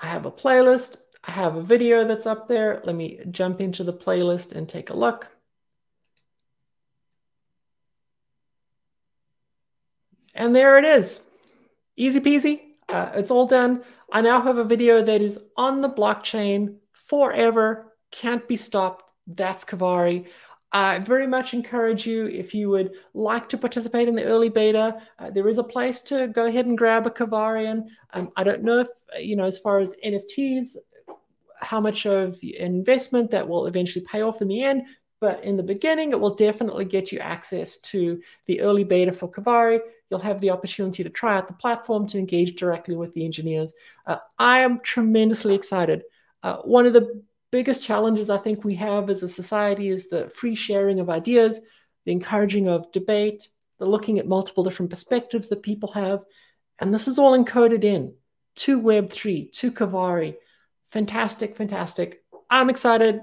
I 0.00 0.06
have 0.08 0.24
a 0.24 0.32
playlist. 0.32 0.96
I 1.24 1.32
have 1.32 1.56
a 1.56 1.62
video 1.62 2.04
that's 2.04 2.26
up 2.26 2.48
there. 2.48 2.80
Let 2.84 2.94
me 2.94 3.20
jump 3.30 3.60
into 3.60 3.84
the 3.84 3.92
playlist 3.92 4.52
and 4.52 4.68
take 4.68 4.90
a 4.90 4.96
look. 4.96 5.28
And 10.34 10.54
there 10.54 10.78
it 10.78 10.84
is. 10.84 11.20
Easy 11.96 12.20
peasy. 12.20 12.65
Uh, 12.88 13.10
it's 13.14 13.30
all 13.30 13.46
done. 13.46 13.82
I 14.12 14.20
now 14.20 14.40
have 14.40 14.58
a 14.58 14.64
video 14.64 15.02
that 15.02 15.20
is 15.20 15.38
on 15.56 15.82
the 15.82 15.90
blockchain 15.90 16.76
forever, 16.92 17.92
can't 18.10 18.46
be 18.46 18.56
stopped. 18.56 19.10
That's 19.26 19.64
Kavarii. 19.64 20.26
I 20.72 20.98
very 20.98 21.26
much 21.26 21.54
encourage 21.54 22.06
you 22.06 22.26
if 22.26 22.54
you 22.54 22.68
would 22.70 22.92
like 23.14 23.48
to 23.48 23.58
participate 23.58 24.08
in 24.08 24.14
the 24.14 24.24
early 24.24 24.48
beta. 24.48 25.00
Uh, 25.18 25.30
there 25.30 25.48
is 25.48 25.58
a 25.58 25.64
place 25.64 26.02
to 26.02 26.28
go 26.28 26.46
ahead 26.46 26.66
and 26.66 26.76
grab 26.76 27.06
a 27.06 27.10
Kavarian. 27.10 27.86
Um, 28.12 28.30
I 28.36 28.44
don't 28.44 28.62
know 28.62 28.80
if 28.80 28.88
you 29.18 29.36
know 29.36 29.44
as 29.44 29.58
far 29.58 29.78
as 29.78 29.94
NFTs, 30.04 30.76
how 31.60 31.80
much 31.80 32.06
of 32.06 32.38
investment 32.42 33.30
that 33.30 33.48
will 33.48 33.66
eventually 33.66 34.04
pay 34.04 34.22
off 34.22 34.42
in 34.42 34.48
the 34.48 34.62
end. 34.62 34.82
But 35.18 35.42
in 35.44 35.56
the 35.56 35.62
beginning, 35.62 36.10
it 36.10 36.20
will 36.20 36.34
definitely 36.34 36.84
get 36.84 37.10
you 37.10 37.20
access 37.20 37.78
to 37.78 38.20
the 38.44 38.60
early 38.60 38.84
beta 38.84 39.12
for 39.12 39.30
Kavarii. 39.30 39.80
You'll 40.10 40.20
have 40.20 40.40
the 40.40 40.50
opportunity 40.50 41.02
to 41.02 41.10
try 41.10 41.36
out 41.36 41.48
the 41.48 41.54
platform 41.54 42.06
to 42.08 42.18
engage 42.18 42.56
directly 42.56 42.94
with 42.94 43.12
the 43.14 43.24
engineers. 43.24 43.72
Uh, 44.06 44.18
I 44.38 44.60
am 44.60 44.80
tremendously 44.80 45.54
excited. 45.54 46.02
Uh, 46.42 46.58
one 46.58 46.86
of 46.86 46.92
the 46.92 47.22
biggest 47.50 47.82
challenges 47.82 48.30
I 48.30 48.38
think 48.38 48.64
we 48.64 48.74
have 48.76 49.10
as 49.10 49.22
a 49.22 49.28
society 49.28 49.88
is 49.88 50.08
the 50.08 50.28
free 50.30 50.54
sharing 50.54 51.00
of 51.00 51.10
ideas, 51.10 51.60
the 52.04 52.12
encouraging 52.12 52.68
of 52.68 52.92
debate, 52.92 53.48
the 53.78 53.86
looking 53.86 54.18
at 54.18 54.28
multiple 54.28 54.64
different 54.64 54.90
perspectives 54.90 55.48
that 55.48 55.62
people 55.62 55.92
have. 55.92 56.24
And 56.78 56.92
this 56.92 57.08
is 57.08 57.18
all 57.18 57.36
encoded 57.36 57.84
in 57.84 58.14
to 58.56 58.80
Web3, 58.80 59.52
to 59.52 59.72
Kavarii. 59.72 60.36
Fantastic, 60.90 61.56
fantastic. 61.56 62.22
I'm 62.48 62.70
excited. 62.70 63.22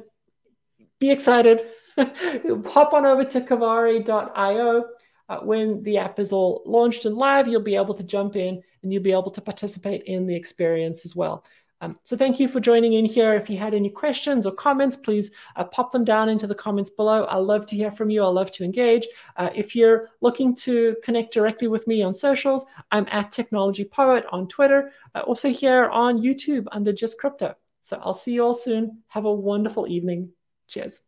Be 0.99 1.11
excited. 1.11 1.61
Hop 1.97 2.93
on 2.93 3.05
over 3.05 3.23
to 3.25 3.41
kavarii.io. 3.41 4.85
Uh, 5.29 5.39
when 5.39 5.81
the 5.83 5.97
app 5.97 6.19
is 6.19 6.31
all 6.31 6.61
launched 6.65 7.05
and 7.05 7.15
live, 7.15 7.47
you'll 7.47 7.61
be 7.61 7.75
able 7.75 7.93
to 7.93 8.03
jump 8.03 8.35
in 8.35 8.61
and 8.81 8.93
you'll 8.93 9.03
be 9.03 9.11
able 9.11 9.31
to 9.31 9.41
participate 9.41 10.03
in 10.03 10.27
the 10.27 10.35
experience 10.35 11.05
as 11.05 11.15
well. 11.15 11.43
Um, 11.83 11.97
so 12.03 12.15
thank 12.15 12.39
you 12.39 12.47
for 12.47 12.61
joining 12.61 12.93
in 12.93 13.03
here. 13.03 13.33
If 13.33 13.49
you 13.49 13.57
had 13.57 13.73
any 13.73 13.89
questions 13.89 14.45
or 14.45 14.53
comments, 14.53 14.95
please 14.95 15.31
uh, 15.57 15.65
pop 15.65 15.91
them 15.91 16.05
down 16.05 16.29
into 16.29 16.47
the 16.47 16.55
comments 16.55 16.89
below. 16.89 17.25
I 17.25 17.35
love 17.35 17.65
to 17.65 17.75
hear 17.75 17.91
from 17.91 18.09
you. 18.09 18.23
I 18.23 18.27
love 18.27 18.51
to 18.51 18.63
engage. 18.63 19.05
Uh, 19.35 19.49
if 19.53 19.75
you're 19.75 20.09
looking 20.21 20.55
to 20.57 20.95
connect 21.03 21.33
directly 21.33 21.67
with 21.67 21.85
me 21.85 22.01
on 22.01 22.13
socials, 22.13 22.65
I'm 22.91 23.05
at 23.11 23.33
Technology 23.33 23.83
Poet 23.83 24.23
on 24.31 24.47
Twitter, 24.47 24.91
uh, 25.13 25.21
also 25.21 25.49
here 25.49 25.89
on 25.89 26.21
YouTube 26.21 26.67
under 26.71 26.93
Just 26.93 27.19
Crypto. 27.19 27.53
So 27.81 27.99
I'll 28.01 28.13
see 28.13 28.31
you 28.31 28.45
all 28.45 28.53
soon. 28.53 29.03
Have 29.09 29.25
a 29.25 29.33
wonderful 29.33 29.85
evening. 29.85 30.29
Cheers. 30.69 31.01